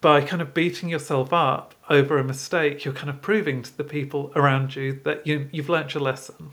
by 0.00 0.20
kind 0.20 0.40
of 0.40 0.54
beating 0.54 0.88
yourself 0.88 1.32
up 1.32 1.74
over 1.90 2.18
a 2.18 2.24
mistake, 2.24 2.84
you're 2.84 2.94
kind 2.94 3.10
of 3.10 3.20
proving 3.20 3.62
to 3.62 3.76
the 3.76 3.84
people 3.84 4.30
around 4.36 4.76
you 4.76 5.00
that 5.04 5.26
you, 5.26 5.48
you've 5.50 5.68
learnt 5.68 5.94
your 5.94 6.02
lesson. 6.02 6.50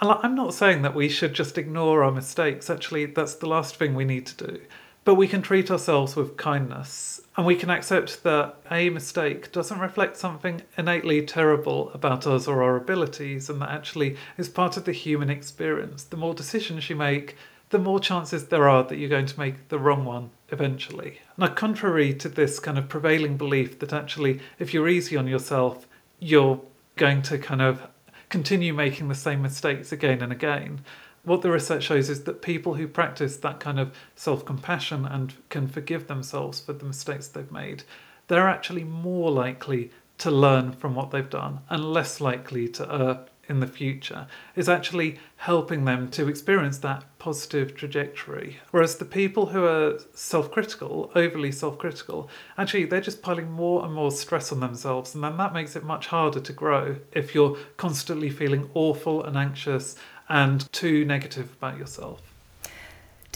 I'm 0.00 0.34
not 0.34 0.54
saying 0.54 0.82
that 0.82 0.94
we 0.94 1.08
should 1.08 1.32
just 1.32 1.56
ignore 1.56 2.04
our 2.04 2.12
mistakes. 2.12 2.68
Actually, 2.68 3.06
that's 3.06 3.34
the 3.34 3.48
last 3.48 3.76
thing 3.76 3.94
we 3.94 4.04
need 4.04 4.26
to 4.26 4.46
do. 4.46 4.60
But 5.04 5.14
we 5.14 5.28
can 5.28 5.40
treat 5.40 5.70
ourselves 5.70 6.16
with 6.16 6.36
kindness 6.36 7.20
and 7.36 7.46
we 7.46 7.54
can 7.54 7.70
accept 7.70 8.22
that 8.24 8.56
a 8.70 8.90
mistake 8.90 9.52
doesn't 9.52 9.78
reflect 9.78 10.16
something 10.16 10.62
innately 10.76 11.24
terrible 11.24 11.90
about 11.92 12.26
us 12.26 12.48
or 12.48 12.62
our 12.62 12.76
abilities, 12.76 13.50
and 13.50 13.60
that 13.60 13.68
actually 13.68 14.16
is 14.38 14.48
part 14.48 14.76
of 14.76 14.84
the 14.84 14.92
human 14.92 15.28
experience. 15.28 16.02
The 16.04 16.16
more 16.16 16.34
decisions 16.34 16.88
you 16.88 16.96
make, 16.96 17.36
the 17.68 17.78
more 17.78 18.00
chances 18.00 18.46
there 18.46 18.68
are 18.68 18.84
that 18.84 18.96
you're 18.96 19.10
going 19.10 19.26
to 19.26 19.38
make 19.38 19.68
the 19.68 19.78
wrong 19.78 20.04
one 20.04 20.30
eventually. 20.50 21.20
Now, 21.36 21.48
contrary 21.48 22.14
to 22.14 22.28
this 22.28 22.58
kind 22.58 22.78
of 22.78 22.88
prevailing 22.88 23.36
belief 23.36 23.78
that 23.80 23.92
actually, 23.92 24.40
if 24.58 24.72
you're 24.72 24.88
easy 24.88 25.16
on 25.16 25.28
yourself, 25.28 25.86
you're 26.18 26.60
going 26.96 27.20
to 27.22 27.38
kind 27.38 27.60
of 27.60 27.86
continue 28.28 28.72
making 28.72 29.08
the 29.08 29.14
same 29.14 29.42
mistakes 29.42 29.92
again 29.92 30.22
and 30.22 30.32
again. 30.32 30.80
What 31.24 31.42
the 31.42 31.50
research 31.50 31.84
shows 31.84 32.08
is 32.08 32.24
that 32.24 32.42
people 32.42 32.74
who 32.74 32.86
practice 32.86 33.36
that 33.38 33.60
kind 33.60 33.80
of 33.80 33.94
self 34.14 34.44
compassion 34.44 35.04
and 35.04 35.34
can 35.48 35.66
forgive 35.66 36.06
themselves 36.06 36.60
for 36.60 36.72
the 36.72 36.84
mistakes 36.84 37.28
they've 37.28 37.50
made, 37.50 37.82
they're 38.28 38.48
actually 38.48 38.84
more 38.84 39.30
likely 39.30 39.90
to 40.18 40.30
learn 40.30 40.72
from 40.72 40.94
what 40.94 41.10
they've 41.10 41.28
done 41.28 41.60
and 41.68 41.92
less 41.92 42.20
likely 42.20 42.68
to 42.68 42.94
err 42.94 43.26
in 43.48 43.60
the 43.60 43.66
future 43.66 44.26
is 44.54 44.68
actually 44.68 45.18
helping 45.36 45.84
them 45.84 46.08
to 46.10 46.28
experience 46.28 46.78
that 46.78 47.04
positive 47.18 47.74
trajectory. 47.74 48.58
Whereas 48.70 48.96
the 48.96 49.04
people 49.04 49.46
who 49.46 49.64
are 49.64 49.98
self 50.14 50.50
critical, 50.50 51.10
overly 51.14 51.52
self 51.52 51.78
critical, 51.78 52.28
actually 52.58 52.84
they're 52.84 53.00
just 53.00 53.22
piling 53.22 53.50
more 53.50 53.84
and 53.84 53.94
more 53.94 54.10
stress 54.10 54.52
on 54.52 54.60
themselves, 54.60 55.14
and 55.14 55.22
then 55.22 55.36
that 55.36 55.54
makes 55.54 55.76
it 55.76 55.84
much 55.84 56.06
harder 56.06 56.40
to 56.40 56.52
grow 56.52 56.96
if 57.12 57.34
you're 57.34 57.56
constantly 57.76 58.30
feeling 58.30 58.70
awful 58.74 59.22
and 59.22 59.36
anxious 59.36 59.96
and 60.28 60.70
too 60.72 61.04
negative 61.04 61.52
about 61.52 61.78
yourself. 61.78 62.20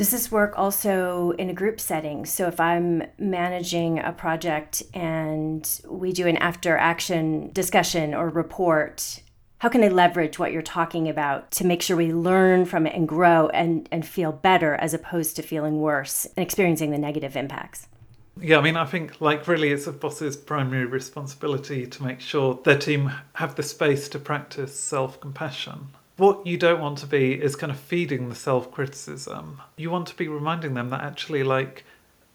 Does 0.00 0.10
this 0.10 0.32
work 0.32 0.58
also 0.58 1.32
in 1.32 1.50
a 1.50 1.52
group 1.52 1.78
setting? 1.78 2.24
So 2.24 2.46
if 2.46 2.58
I'm 2.58 3.02
managing 3.18 3.98
a 3.98 4.12
project 4.12 4.82
and 4.94 5.68
we 5.86 6.14
do 6.14 6.26
an 6.26 6.38
after 6.38 6.74
action 6.74 7.50
discussion 7.52 8.14
or 8.14 8.30
report, 8.30 9.20
how 9.60 9.68
can 9.68 9.84
I 9.84 9.88
leverage 9.88 10.38
what 10.38 10.52
you're 10.52 10.62
talking 10.62 11.06
about 11.06 11.50
to 11.52 11.66
make 11.66 11.82
sure 11.82 11.94
we 11.94 12.14
learn 12.14 12.64
from 12.64 12.86
it 12.86 12.94
and 12.94 13.06
grow 13.06 13.48
and, 13.50 13.86
and 13.92 14.06
feel 14.06 14.32
better 14.32 14.74
as 14.76 14.94
opposed 14.94 15.36
to 15.36 15.42
feeling 15.42 15.82
worse 15.82 16.24
and 16.24 16.42
experiencing 16.42 16.90
the 16.90 16.98
negative 16.98 17.36
impacts? 17.36 17.86
Yeah, 18.40 18.56
I 18.56 18.62
mean, 18.62 18.78
I 18.78 18.86
think 18.86 19.20
like 19.20 19.46
really 19.46 19.70
it's 19.70 19.86
a 19.86 19.92
boss's 19.92 20.34
primary 20.34 20.86
responsibility 20.86 21.86
to 21.86 22.02
make 22.02 22.20
sure 22.20 22.58
their 22.64 22.78
team 22.78 23.12
have 23.34 23.54
the 23.54 23.62
space 23.62 24.08
to 24.08 24.18
practice 24.18 24.74
self 24.74 25.20
compassion. 25.20 25.88
What 26.16 26.46
you 26.46 26.56
don't 26.56 26.80
want 26.80 26.96
to 26.98 27.06
be 27.06 27.34
is 27.34 27.54
kind 27.54 27.70
of 27.70 27.78
feeding 27.78 28.30
the 28.30 28.34
self 28.34 28.72
criticism. 28.72 29.60
You 29.76 29.90
want 29.90 30.06
to 30.08 30.16
be 30.16 30.26
reminding 30.26 30.72
them 30.72 30.88
that 30.88 31.02
actually, 31.02 31.42
like, 31.42 31.84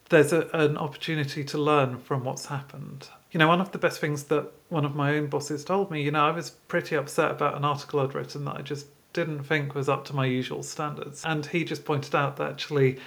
there's 0.09 0.31
a, 0.31 0.47
an 0.53 0.77
opportunity 0.77 1.43
to 1.43 1.57
learn 1.57 1.97
from 1.97 2.23
what's 2.23 2.45
happened. 2.45 3.09
You 3.31 3.39
know, 3.39 3.47
one 3.47 3.61
of 3.61 3.71
the 3.71 3.79
best 3.79 3.99
things 3.99 4.25
that 4.25 4.51
one 4.69 4.86
of 4.86 4.95
my 4.95 5.15
own 5.15 5.28
bosses 5.28 5.63
told 5.63 5.91
me, 5.91 6.01
you 6.01 6.12
know, 6.12 6.25
I 6.25 6.32
was 6.32 6.49
pretty 6.49 6.95
upset 6.95 7.32
about 7.32 7.56
an 7.56 7.65
article 7.65 7.99
I'd 7.99 8.15
written 8.15 8.45
that 8.45 8.58
I 8.58 8.62
just 8.62 8.88
didn't 9.13 9.43
think 9.43 9.75
was 9.75 9.88
up 9.88 10.06
to 10.06 10.15
my 10.15 10.25
usual 10.25 10.63
standards. 10.63 11.23
And 11.25 11.45
he 11.45 11.63
just 11.63 11.86
pointed 11.86 12.15
out 12.15 12.38
that 12.38 12.51
actually 12.51 12.99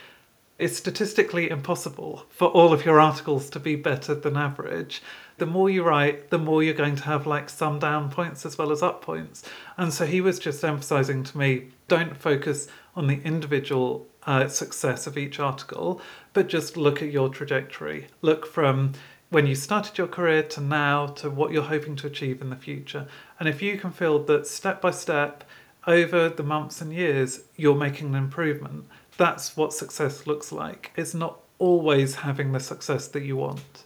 it's 0.59 0.77
statistically 0.77 1.51
impossible 1.51 2.25
for 2.31 2.49
all 2.49 2.73
of 2.73 2.85
your 2.85 2.99
articles 2.99 3.49
to 3.51 3.61
be 3.61 3.77
better 3.77 4.15
than 4.15 4.37
average. 4.37 5.03
The 5.37 5.47
more 5.47 5.71
you 5.71 5.85
write, 5.85 6.31
the 6.31 6.39
more 6.39 6.63
you're 6.63 6.75
going 6.75 6.97
to 6.97 7.05
have 7.05 7.27
like 7.27 7.49
some 7.49 7.79
down 7.79 8.11
points 8.11 8.45
as 8.45 8.59
well 8.59 8.73
as 8.73 8.83
up 8.83 9.03
points. 9.03 9.45
And 9.77 9.93
so 9.93 10.05
he 10.05 10.21
was 10.21 10.41
just 10.41 10.65
emphasizing 10.65 11.23
to 11.25 11.39
me 11.39 11.69
don't 11.87 12.17
focus 12.17 12.69
on 12.97 13.07
the 13.07 13.21
individual 13.23 14.07
uh, 14.27 14.49
success 14.49 15.07
of 15.07 15.17
each 15.17 15.39
article, 15.39 16.03
but 16.33 16.49
just 16.49 16.77
look 16.77 17.03
at 17.03 17.13
your 17.13 17.29
trajectory. 17.29 18.09
Look 18.21 18.45
from 18.45 18.93
when 19.31 19.47
you 19.47 19.55
started 19.55 19.99
your 19.99 20.07
career 20.07 20.43
to 20.43 20.61
now 20.61 21.07
to 21.07 21.29
what 21.29 21.53
you're 21.53 21.63
hoping 21.63 21.97
to 21.97 22.07
achieve 22.07 22.41
in 22.41 22.51
the 22.51 22.57
future. 22.57 23.07
And 23.39 23.49
if 23.49 23.61
you 23.61 23.77
can 23.77 23.91
feel 23.91 24.19
that 24.25 24.47
step 24.47 24.81
by 24.81 24.91
step, 24.91 25.45
over 25.87 26.29
the 26.29 26.43
months 26.43 26.81
and 26.81 26.93
years, 26.93 27.41
you're 27.57 27.75
making 27.75 28.09
an 28.09 28.15
improvement, 28.15 28.85
that's 29.17 29.57
what 29.57 29.73
success 29.73 30.27
looks 30.27 30.53
like. 30.53 30.93
It's 30.97 31.15
not 31.15 31.41
always 31.59 32.17
having 32.17 32.53
the 32.53 32.61
success 32.61 33.09
that 33.09 33.23
you 33.23 33.37
want. 33.37 33.85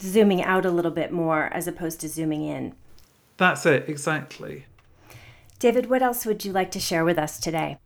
Zooming 0.00 0.42
out 0.42 0.64
a 0.64 0.70
little 0.70 0.90
bit 0.90 1.12
more 1.12 1.44
as 1.52 1.66
opposed 1.66 2.00
to 2.00 2.08
zooming 2.08 2.44
in. 2.44 2.74
That's 3.36 3.66
it, 3.66 3.88
exactly. 3.88 4.64
David, 5.58 5.90
what 5.90 6.02
else 6.02 6.24
would 6.26 6.44
you 6.44 6.52
like 6.52 6.70
to 6.72 6.80
share 6.80 7.04
with 7.04 7.18
us 7.18 7.38
today? 7.38 7.78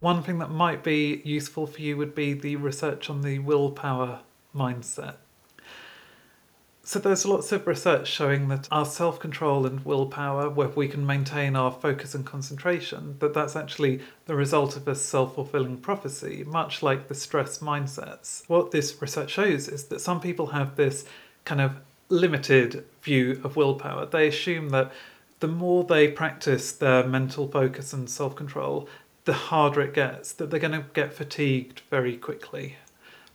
One 0.00 0.22
thing 0.22 0.38
that 0.38 0.50
might 0.50 0.84
be 0.84 1.20
useful 1.24 1.66
for 1.66 1.80
you 1.80 1.96
would 1.96 2.14
be 2.14 2.32
the 2.32 2.56
research 2.56 3.10
on 3.10 3.22
the 3.22 3.40
willpower 3.40 4.20
mindset. 4.54 5.16
So 6.88 6.98
there's 6.98 7.26
lots 7.26 7.52
of 7.52 7.66
research 7.66 8.08
showing 8.08 8.48
that 8.48 8.66
our 8.70 8.86
self-control 8.86 9.66
and 9.66 9.84
willpower, 9.84 10.48
where 10.48 10.68
we 10.68 10.88
can 10.88 11.04
maintain 11.04 11.54
our 11.54 11.70
focus 11.70 12.14
and 12.14 12.24
concentration, 12.24 13.16
that 13.18 13.34
that's 13.34 13.54
actually 13.54 14.00
the 14.24 14.34
result 14.34 14.74
of 14.74 14.88
a 14.88 14.94
self-fulfilling 14.94 15.80
prophecy, 15.80 16.44
much 16.46 16.82
like 16.82 17.08
the 17.08 17.14
stress 17.14 17.58
mindsets. 17.58 18.48
What 18.48 18.70
this 18.70 19.02
research 19.02 19.28
shows 19.28 19.68
is 19.68 19.84
that 19.84 20.00
some 20.00 20.18
people 20.18 20.46
have 20.46 20.76
this 20.76 21.04
kind 21.44 21.60
of 21.60 21.72
limited 22.08 22.86
view 23.02 23.38
of 23.44 23.54
willpower. 23.54 24.06
They 24.06 24.26
assume 24.26 24.70
that 24.70 24.90
the 25.40 25.46
more 25.46 25.84
they 25.84 26.08
practice 26.08 26.72
their 26.72 27.06
mental 27.06 27.48
focus 27.48 27.92
and 27.92 28.08
self-control, 28.08 28.88
the 29.26 29.34
harder 29.34 29.82
it 29.82 29.92
gets, 29.92 30.32
that 30.32 30.48
they're 30.48 30.58
going 30.58 30.72
to 30.72 30.86
get 30.94 31.12
fatigued 31.12 31.82
very 31.90 32.16
quickly. 32.16 32.76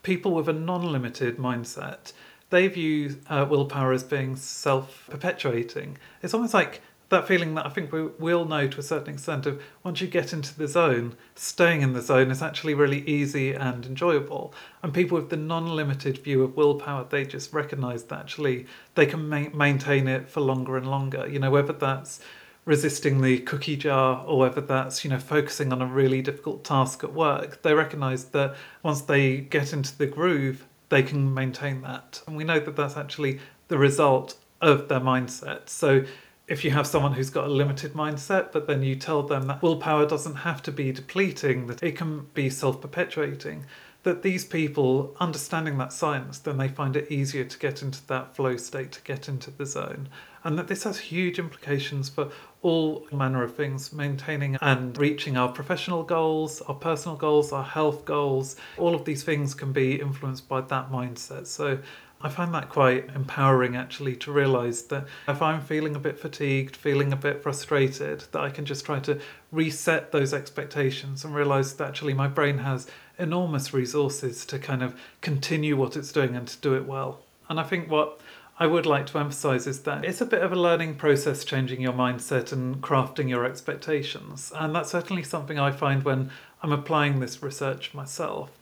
People 0.02 0.32
with 0.34 0.48
a 0.48 0.52
non-limited 0.52 1.36
mindset 1.36 2.12
they 2.54 2.68
view 2.68 3.16
uh, 3.28 3.44
willpower 3.50 3.92
as 3.92 4.04
being 4.04 4.36
self 4.36 5.08
perpetuating. 5.10 5.98
It's 6.22 6.34
almost 6.34 6.54
like 6.54 6.82
that 7.08 7.26
feeling 7.26 7.56
that 7.56 7.66
I 7.66 7.68
think 7.68 7.90
we, 7.92 8.32
all 8.32 8.44
know 8.44 8.68
to 8.68 8.78
a 8.78 8.82
certain 8.82 9.14
extent 9.14 9.44
of 9.46 9.60
once 9.82 10.00
you 10.00 10.06
get 10.06 10.32
into 10.32 10.56
the 10.56 10.68
zone, 10.68 11.16
staying 11.34 11.82
in 11.82 11.94
the 11.94 12.00
zone 12.00 12.30
is 12.30 12.42
actually 12.42 12.74
really 12.74 13.00
easy 13.08 13.52
and 13.52 13.84
enjoyable. 13.84 14.54
And 14.84 14.94
people 14.94 15.18
with 15.18 15.30
the 15.30 15.36
non 15.36 15.74
limited 15.74 16.18
view 16.18 16.44
of 16.44 16.56
willpower, 16.56 17.04
they 17.10 17.24
just 17.24 17.52
recognize 17.52 18.04
that 18.04 18.20
actually 18.20 18.66
they 18.94 19.06
can 19.06 19.28
ma- 19.28 19.50
maintain 19.52 20.06
it 20.06 20.28
for 20.28 20.40
longer 20.40 20.76
and 20.76 20.88
longer. 20.88 21.26
You 21.26 21.40
know, 21.40 21.50
whether 21.50 21.72
that's 21.72 22.20
resisting 22.64 23.20
the 23.20 23.40
cookie 23.40 23.76
jar 23.76 24.24
or 24.26 24.38
whether 24.38 24.60
that's 24.60 25.04
you 25.04 25.10
know 25.10 25.18
focusing 25.18 25.72
on 25.72 25.82
a 25.82 25.86
really 25.86 26.22
difficult 26.22 26.64
task 26.64 27.04
at 27.04 27.12
work 27.12 27.60
they 27.60 27.74
recognize 27.74 28.24
that 28.26 28.56
once 28.82 29.02
they 29.02 29.36
get 29.36 29.74
into 29.74 29.94
the 29.98 30.06
groove 30.06 30.64
they 30.88 31.02
can 31.02 31.32
maintain 31.32 31.82
that. 31.82 32.22
And 32.26 32.36
we 32.36 32.44
know 32.44 32.60
that 32.60 32.76
that's 32.76 32.96
actually 32.96 33.40
the 33.68 33.78
result 33.78 34.36
of 34.60 34.88
their 34.88 35.00
mindset. 35.00 35.68
So 35.68 36.04
if 36.46 36.64
you 36.64 36.70
have 36.72 36.86
someone 36.86 37.12
who's 37.12 37.30
got 37.30 37.46
a 37.46 37.52
limited 37.52 37.94
mindset, 37.94 38.52
but 38.52 38.66
then 38.66 38.82
you 38.82 38.96
tell 38.96 39.22
them 39.22 39.46
that 39.46 39.62
willpower 39.62 40.06
doesn't 40.06 40.36
have 40.36 40.62
to 40.62 40.72
be 40.72 40.92
depleting, 40.92 41.66
that 41.68 41.82
it 41.82 41.96
can 41.96 42.26
be 42.34 42.50
self 42.50 42.80
perpetuating, 42.80 43.64
that 44.02 44.22
these 44.22 44.44
people, 44.44 45.16
understanding 45.18 45.78
that 45.78 45.92
science, 45.92 46.38
then 46.38 46.58
they 46.58 46.68
find 46.68 46.96
it 46.96 47.10
easier 47.10 47.44
to 47.44 47.58
get 47.58 47.82
into 47.82 48.06
that 48.06 48.36
flow 48.36 48.56
state, 48.56 48.92
to 48.92 49.00
get 49.02 49.28
into 49.28 49.50
the 49.50 49.64
zone. 49.64 50.08
And 50.44 50.58
that 50.58 50.68
this 50.68 50.84
has 50.84 50.98
huge 50.98 51.38
implications 51.38 52.10
for 52.10 52.30
all 52.64 53.06
manner 53.12 53.42
of 53.42 53.54
things, 53.54 53.92
maintaining 53.92 54.56
and 54.62 54.96
reaching 54.96 55.36
our 55.36 55.50
professional 55.50 56.02
goals, 56.02 56.62
our 56.62 56.74
personal 56.74 57.14
goals, 57.14 57.52
our 57.52 57.62
health 57.62 58.06
goals. 58.06 58.56
All 58.78 58.94
of 58.94 59.04
these 59.04 59.22
things 59.22 59.54
can 59.54 59.72
be 59.72 60.00
influenced 60.00 60.48
by 60.48 60.62
that 60.62 60.90
mindset. 60.90 61.46
So 61.46 61.78
I 62.22 62.30
find 62.30 62.54
that 62.54 62.70
quite 62.70 63.10
empowering 63.14 63.76
actually 63.76 64.16
to 64.16 64.32
realize 64.32 64.84
that 64.84 65.06
if 65.28 65.42
I'm 65.42 65.60
feeling 65.60 65.94
a 65.94 65.98
bit 65.98 66.18
fatigued, 66.18 66.74
feeling 66.74 67.12
a 67.12 67.16
bit 67.16 67.42
frustrated, 67.42 68.24
that 68.32 68.40
I 68.40 68.48
can 68.48 68.64
just 68.64 68.86
try 68.86 68.98
to 69.00 69.20
reset 69.52 70.10
those 70.10 70.32
expectations 70.32 71.22
and 71.22 71.34
realize 71.34 71.74
that 71.74 71.86
actually 71.86 72.14
my 72.14 72.28
brain 72.28 72.58
has 72.58 72.86
enormous 73.18 73.74
resources 73.74 74.46
to 74.46 74.58
kind 74.58 74.82
of 74.82 74.98
continue 75.20 75.76
what 75.76 75.98
it's 75.98 76.12
doing 76.12 76.34
and 76.34 76.48
to 76.48 76.58
do 76.62 76.74
it 76.74 76.86
well. 76.86 77.20
And 77.50 77.60
I 77.60 77.62
think 77.64 77.90
what 77.90 78.22
I 78.58 78.66
would 78.68 78.86
like 78.86 79.06
to 79.06 79.18
emphasize 79.18 79.66
is 79.66 79.80
that 79.82 80.04
it's 80.04 80.20
a 80.20 80.26
bit 80.26 80.42
of 80.42 80.52
a 80.52 80.56
learning 80.56 80.94
process 80.94 81.44
changing 81.44 81.80
your 81.80 81.92
mindset 81.92 82.52
and 82.52 82.80
crafting 82.80 83.28
your 83.28 83.44
expectations. 83.44 84.52
And 84.54 84.72
that's 84.74 84.90
certainly 84.90 85.24
something 85.24 85.58
I 85.58 85.72
find 85.72 86.04
when 86.04 86.30
I'm 86.62 86.70
applying 86.70 87.18
this 87.18 87.42
research 87.42 87.94
myself. 87.94 88.52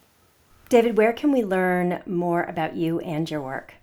David, 0.71 0.97
where 0.97 1.13
can 1.13 1.31
we 1.31 1.45
learn 1.45 2.03
more 2.07 2.45
about 2.45 2.75
you 2.75 3.01
and 3.01 3.31
your 3.31 3.43
work? 3.43 3.75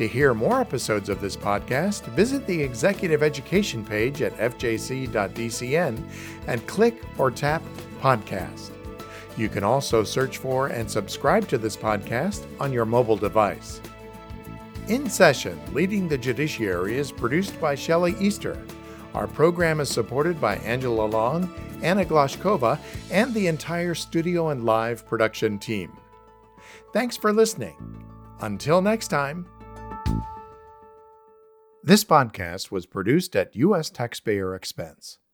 To 0.00 0.08
hear 0.08 0.32
more 0.32 0.62
episodes 0.62 1.10
of 1.10 1.20
this 1.20 1.36
podcast, 1.36 2.06
visit 2.14 2.46
the 2.46 2.62
executive 2.62 3.22
education 3.22 3.84
page 3.84 4.22
at 4.22 4.34
fjc.dcn 4.34 6.02
and 6.46 6.66
click 6.66 7.02
or 7.18 7.30
tap 7.30 7.62
podcast. 8.00 8.70
You 9.36 9.50
can 9.50 9.62
also 9.62 10.02
search 10.02 10.38
for 10.38 10.68
and 10.68 10.90
subscribe 10.90 11.48
to 11.48 11.58
this 11.58 11.76
podcast 11.76 12.46
on 12.58 12.72
your 12.72 12.86
mobile 12.86 13.18
device. 13.18 13.82
In 14.88 15.06
Session 15.10 15.60
Leading 15.74 16.08
the 16.08 16.16
Judiciary 16.16 16.96
is 16.96 17.12
produced 17.12 17.60
by 17.60 17.74
Shelley 17.74 18.14
Easter. 18.18 18.56
Our 19.12 19.26
program 19.26 19.80
is 19.80 19.90
supported 19.90 20.40
by 20.40 20.56
Angela 20.60 21.04
Long, 21.04 21.52
Anna 21.82 22.06
Glashkova, 22.06 22.78
and 23.10 23.34
the 23.34 23.48
entire 23.48 23.94
studio 23.94 24.48
and 24.48 24.64
live 24.64 25.06
production 25.06 25.58
team. 25.58 25.94
Thanks 26.94 27.18
for 27.18 27.34
listening. 27.34 27.76
Until 28.40 28.80
next 28.80 29.08
time. 29.08 29.46
This 31.82 32.04
podcast 32.04 32.70
was 32.70 32.84
produced 32.84 33.34
at 33.34 33.56
U.S. 33.56 33.88
taxpayer 33.88 34.54
expense. 34.54 35.16